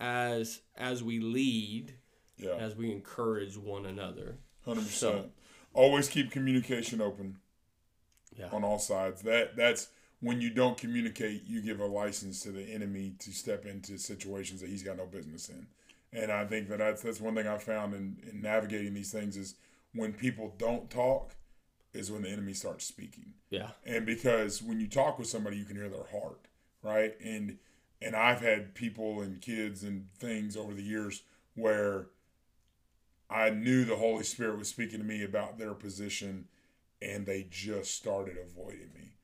as 0.00 0.60
as 0.76 1.02
we 1.02 1.20
lead, 1.20 1.94
yeah. 2.36 2.54
as 2.54 2.76
we 2.76 2.90
encourage 2.90 3.56
one 3.56 3.86
another. 3.86 4.36
Hundred 4.64 4.86
so, 4.86 5.12
percent. 5.12 5.32
Always 5.72 6.08
keep 6.08 6.30
communication 6.30 7.00
open. 7.00 7.38
Yeah. 8.36 8.48
On 8.52 8.64
all 8.64 8.78
sides. 8.78 9.22
That 9.22 9.56
that's 9.56 9.88
when 10.20 10.40
you 10.40 10.50
don't 10.50 10.76
communicate, 10.76 11.44
you 11.46 11.62
give 11.62 11.80
a 11.80 11.86
license 11.86 12.42
to 12.42 12.50
the 12.50 12.62
enemy 12.62 13.14
to 13.20 13.32
step 13.32 13.64
into 13.64 13.98
situations 13.98 14.60
that 14.60 14.68
he's 14.68 14.82
got 14.82 14.96
no 14.96 15.06
business 15.06 15.48
in. 15.48 15.66
And 16.12 16.32
I 16.32 16.44
think 16.44 16.68
that 16.68 16.78
that's, 16.78 17.02
that's 17.02 17.20
one 17.20 17.34
thing 17.34 17.46
I 17.46 17.58
found 17.58 17.94
in, 17.94 18.16
in 18.28 18.40
navigating 18.40 18.94
these 18.94 19.12
things 19.12 19.36
is 19.36 19.54
when 19.94 20.12
people 20.12 20.54
don't 20.58 20.90
talk, 20.90 21.36
is 21.92 22.10
when 22.10 22.22
the 22.22 22.30
enemy 22.30 22.54
starts 22.54 22.84
speaking. 22.84 23.34
Yeah. 23.50 23.70
And 23.84 24.06
because 24.06 24.62
when 24.62 24.80
you 24.80 24.88
talk 24.88 25.18
with 25.18 25.28
somebody, 25.28 25.56
you 25.56 25.64
can 25.64 25.76
hear 25.76 25.88
their 25.88 26.06
heart, 26.10 26.46
right? 26.82 27.14
And 27.22 27.58
and 28.00 28.14
I've 28.14 28.40
had 28.40 28.74
people 28.74 29.22
and 29.22 29.40
kids 29.40 29.82
and 29.82 30.06
things 30.18 30.56
over 30.56 30.72
the 30.72 30.82
years 30.82 31.22
where 31.56 32.06
I 33.28 33.50
knew 33.50 33.84
the 33.84 33.96
Holy 33.96 34.22
Spirit 34.22 34.56
was 34.56 34.68
speaking 34.68 35.00
to 35.00 35.04
me 35.04 35.24
about 35.24 35.58
their 35.58 35.74
position 35.74 36.46
and 37.02 37.26
they 37.26 37.48
just 37.50 37.96
started 37.96 38.36
avoiding 38.38 38.90
me 38.94 39.14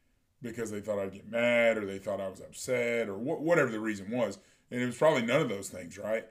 because 0.45 0.71
they 0.71 0.81
thought 0.81 0.99
I'd 0.99 1.13
get 1.13 1.29
mad 1.29 1.79
or 1.79 1.87
they 1.87 1.99
thought 1.99 2.21
I 2.21 2.29
was 2.29 2.41
upset 2.41 3.09
or 3.09 3.15
wh- 3.15 3.41
whatever 3.41 3.71
the 3.71 3.81
reason 3.81 4.11
was. 4.11 4.39
And 4.71 4.81
it 4.81 4.87
was 4.87 4.97
probably 4.97 5.23
none 5.23 5.41
of 5.41 5.49
those 5.49 5.69
things, 5.69 5.99
right? 5.99 6.27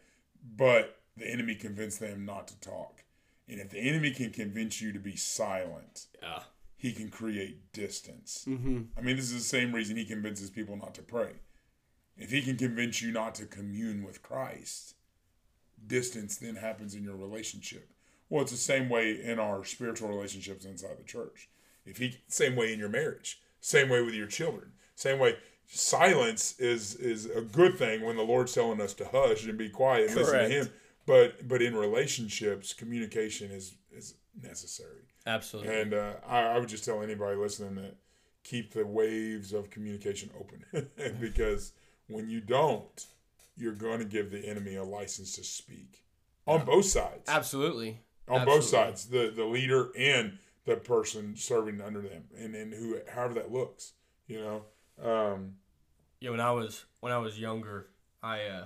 But 0.56 0.99
the 1.17 1.30
enemy 1.30 1.56
convinced 1.56 1.99
them 1.99 2.26
not 2.26 2.47
to 2.49 2.60
talk. 2.60 3.04
And 3.49 3.60
if 3.60 3.71
the 3.71 3.80
enemy 3.80 4.12
can 4.12 4.32
convince 4.32 4.82
you 4.82 4.93
to 4.93 4.99
be 4.99 5.15
silent, 5.15 6.08
yeah. 6.21 6.43
he 6.78 6.93
can 6.93 7.10
create 7.10 7.73
distance. 7.73 8.45
Mm-hmm. 8.47 8.82
I 8.97 9.02
mean, 9.02 9.15
this 9.15 9.26
is 9.26 9.34
the 9.34 9.39
same 9.41 9.73
reason 9.73 9.97
he 9.97 10.06
convinces 10.06 10.49
people 10.49 10.78
not 10.78 10.93
to 10.95 11.02
pray. 11.02 11.34
If 12.15 12.32
he 12.32 12.41
can 12.41 12.58
convince 12.58 13.02
you 13.02 13.12
not 13.12 13.36
to 13.36 13.45
commune 13.45 14.04
with 14.04 14.21
Christ, 14.21 14.95
distance 15.86 16.38
then 16.38 16.56
happens 16.56 16.93
in 16.93 17.04
your 17.04 17.15
relationship. 17.15 17.89
Well, 18.30 18.43
it's 18.43 18.52
the 18.52 18.58
same 18.58 18.89
way 18.89 19.19
in 19.21 19.39
our 19.39 19.63
spiritual 19.65 20.10
relationships 20.10 20.65
inside 20.65 20.97
the 20.97 21.04
church. 21.04 21.49
If 21.86 21.97
he, 21.97 22.19
same 22.28 22.56
way 22.56 22.71
in 22.71 22.80
your 22.80 22.89
marriage, 22.89 23.41
same 23.63 23.89
way 23.89 24.02
with 24.02 24.13
your 24.13 24.28
children, 24.28 24.71
same 24.95 25.19
way. 25.19 25.38
Silence 25.65 26.60
is 26.60 26.95
is 26.95 27.26
a 27.26 27.41
good 27.41 27.78
thing 27.78 28.02
when 28.02 28.15
the 28.15 28.23
Lord's 28.23 28.54
telling 28.54 28.80
us 28.80 28.93
to 28.95 29.06
hush 29.06 29.45
and 29.45 29.58
be 29.58 29.69
quiet 29.69 30.10
and 30.10 30.13
Correct. 30.13 30.32
listen 30.32 30.49
to 30.49 30.56
Him 30.56 30.69
but 31.06 31.47
but 31.47 31.62
in 31.62 31.76
relationships, 31.76 32.73
communication 32.73 33.52
is 33.52 33.76
is 33.91 34.15
necessary. 34.41 35.04
Absolutely. 35.26 35.82
And 35.82 35.93
uh, 35.93 36.13
I, 36.28 36.41
I 36.41 36.60
would 36.60 36.69
just 36.69 36.86
tell 36.86 37.02
anybody 37.02 37.36
listening 37.38 37.76
that 37.76 37.95
keep 38.43 38.73
the 38.73 38.86
waves 38.86 39.54
of 39.54 39.69
communication 39.69 40.30
open 40.38 40.88
because 41.19 41.71
when 42.08 42.30
you 42.30 42.41
don't, 42.41 43.06
you're 43.56 43.73
going 43.73 43.99
to 43.99 44.06
give 44.06 44.32
the 44.32 44.39
enemy 44.39 44.76
a 44.76 44.84
license 44.84 45.36
to 45.36 45.43
speak 45.43 46.04
on 46.45 46.65
both 46.65 46.86
sides. 46.86 47.30
Absolutely. 47.30 47.99
On 48.28 48.41
Absolutely. 48.41 48.56
both 48.56 48.63
sides, 48.65 49.06
the 49.06 49.32
the 49.36 49.45
leader 49.45 49.89
and 49.97 50.38
the 50.65 50.76
person 50.78 51.36
serving 51.36 51.82
under 51.82 52.02
them, 52.02 52.23
and 52.38 52.56
and 52.56 52.73
who 52.73 52.99
however 53.13 53.36
that 53.36 53.52
looks, 53.52 53.93
you 54.28 54.39
know. 54.39 54.63
Um, 55.04 55.56
yeah, 56.19 56.30
when 56.30 56.39
I 56.39 56.52
was 56.52 56.86
when 56.99 57.12
I 57.12 57.17
was 57.17 57.39
younger, 57.39 57.88
I 58.21 58.43
uh, 58.45 58.65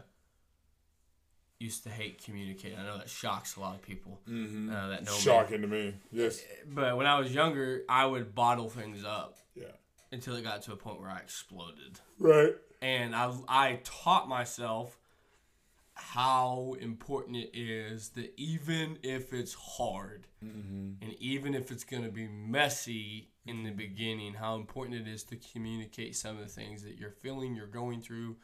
used 1.60 1.84
to 1.84 1.90
hate 1.90 2.24
communicating. 2.24 2.78
I 2.78 2.84
know 2.84 2.98
that 2.98 3.10
shocks 3.10 3.56
a 3.56 3.60
lot 3.60 3.76
of 3.76 3.82
people. 3.82 4.22
Mm-hmm. 4.30 4.70
Uh, 4.70 4.90
that 4.90 5.06
know 5.06 5.12
shocking 5.12 5.62
me. 5.62 5.68
to 5.68 5.68
me. 5.68 5.94
Yes. 6.12 6.42
But 6.68 6.98
when 6.98 7.08
I 7.08 7.20
was 7.20 7.34
younger, 7.34 7.84
I 7.90 8.06
would 8.06 8.36
bottle 8.36 8.70
things 8.70 9.04
up. 9.04 9.38
Yeah. 9.56 9.66
Until 10.12 10.36
it 10.36 10.44
got 10.44 10.62
to 10.64 10.74
a 10.74 10.76
point 10.78 11.02
where 11.02 11.10
I 11.10 11.18
exploded. 11.18 12.00
Right. 12.20 12.56
And 12.82 13.16
I 13.16 13.34
I 13.48 13.80
taught 13.84 14.30
myself 14.30 14.98
how 15.98 16.76
important 16.80 17.38
it 17.38 17.58
is 17.58 18.10
that 18.10 18.34
even 18.38 18.98
if 19.04 19.34
it's 19.34 19.54
hard 19.54 20.28
mm-hmm. 20.44 21.04
and 21.04 21.14
even 21.20 21.54
if 21.54 21.72
it's 21.72 21.84
going 21.84 22.04
to 22.04 22.12
be 22.12 22.28
messy 22.28 23.30
in 23.46 23.64
the 23.64 23.72
beginning, 23.72 24.34
how 24.34 24.56
important 24.56 24.96
it 24.96 25.08
is 25.08 25.24
to 25.24 25.38
communicate 25.54 26.16
some 26.16 26.38
of 26.38 26.44
the 26.44 26.50
things 26.50 26.84
that 26.84 26.98
you're 26.98 27.12
feeling, 27.12 27.56
you're 27.56 27.68
going 27.68 28.02
through, 28.02 28.36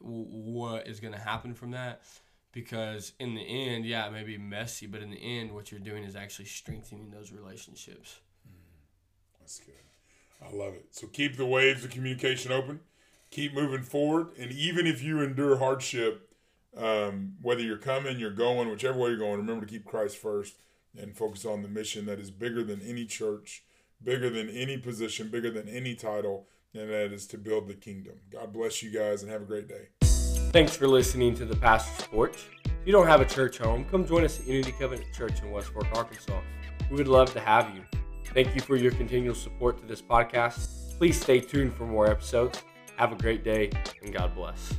what 0.00 0.88
is 0.88 0.98
going 0.98 1.14
to 1.14 1.20
happen 1.20 1.54
from 1.54 1.70
that 1.70 2.02
because 2.52 3.12
in 3.18 3.34
the 3.34 3.42
end, 3.42 3.86
yeah, 3.86 4.06
it 4.06 4.12
may 4.12 4.24
be 4.24 4.38
messy, 4.38 4.86
but 4.86 5.00
in 5.00 5.10
the 5.10 5.16
end, 5.16 5.52
what 5.52 5.70
you're 5.70 5.80
doing 5.80 6.04
is 6.04 6.14
actually 6.14 6.44
strengthening 6.44 7.10
those 7.10 7.32
relationships. 7.32 8.20
Mm, 8.46 9.40
that's 9.40 9.58
good. 9.58 9.74
I 10.42 10.54
love 10.54 10.74
it. 10.74 10.86
So 10.90 11.06
keep 11.06 11.36
the 11.36 11.46
waves 11.46 11.84
of 11.84 11.90
communication 11.90 12.52
open, 12.52 12.80
keep 13.30 13.54
moving 13.54 13.82
forward, 13.82 14.28
and 14.38 14.52
even 14.52 14.86
if 14.86 15.02
you 15.02 15.22
endure 15.22 15.58
hardship, 15.58 16.31
um, 16.76 17.34
whether 17.42 17.60
you're 17.60 17.76
coming, 17.76 18.18
you're 18.18 18.30
going, 18.30 18.68
whichever 18.70 18.98
way 18.98 19.10
you're 19.10 19.18
going, 19.18 19.38
remember 19.38 19.66
to 19.66 19.72
keep 19.72 19.84
Christ 19.84 20.16
first 20.16 20.54
and 20.96 21.16
focus 21.16 21.44
on 21.44 21.62
the 21.62 21.68
mission 21.68 22.06
that 22.06 22.18
is 22.18 22.30
bigger 22.30 22.62
than 22.62 22.80
any 22.82 23.04
church, 23.04 23.64
bigger 24.02 24.30
than 24.30 24.48
any 24.48 24.76
position, 24.76 25.28
bigger 25.28 25.50
than 25.50 25.68
any 25.68 25.94
title, 25.94 26.46
and 26.74 26.90
that 26.90 27.12
is 27.12 27.26
to 27.28 27.38
build 27.38 27.68
the 27.68 27.74
kingdom. 27.74 28.14
God 28.30 28.52
bless 28.52 28.82
you 28.82 28.90
guys 28.90 29.22
and 29.22 29.30
have 29.30 29.42
a 29.42 29.46
great 29.46 29.68
day. 29.68 29.88
Thanks 30.52 30.76
for 30.76 30.86
listening 30.86 31.34
to 31.36 31.44
the 31.44 31.56
Pastor's 31.56 32.06
Porch. 32.08 32.46
If 32.64 32.86
you 32.86 32.92
don't 32.92 33.06
have 33.06 33.20
a 33.20 33.24
church 33.24 33.58
home, 33.58 33.84
come 33.84 34.06
join 34.06 34.24
us 34.24 34.40
at 34.40 34.46
Unity 34.46 34.72
Covenant 34.72 35.06
Church 35.12 35.40
in 35.42 35.50
West 35.50 35.68
Fork, 35.68 35.86
Arkansas. 35.94 36.40
We 36.90 36.96
would 36.96 37.08
love 37.08 37.32
to 37.32 37.40
have 37.40 37.74
you. 37.74 37.82
Thank 38.34 38.54
you 38.54 38.60
for 38.60 38.76
your 38.76 38.92
continual 38.92 39.34
support 39.34 39.78
to 39.80 39.86
this 39.86 40.02
podcast. 40.02 40.98
Please 40.98 41.20
stay 41.20 41.40
tuned 41.40 41.74
for 41.74 41.86
more 41.86 42.10
episodes. 42.10 42.62
Have 42.96 43.12
a 43.12 43.16
great 43.16 43.44
day 43.44 43.70
and 44.02 44.12
God 44.12 44.34
bless. 44.34 44.74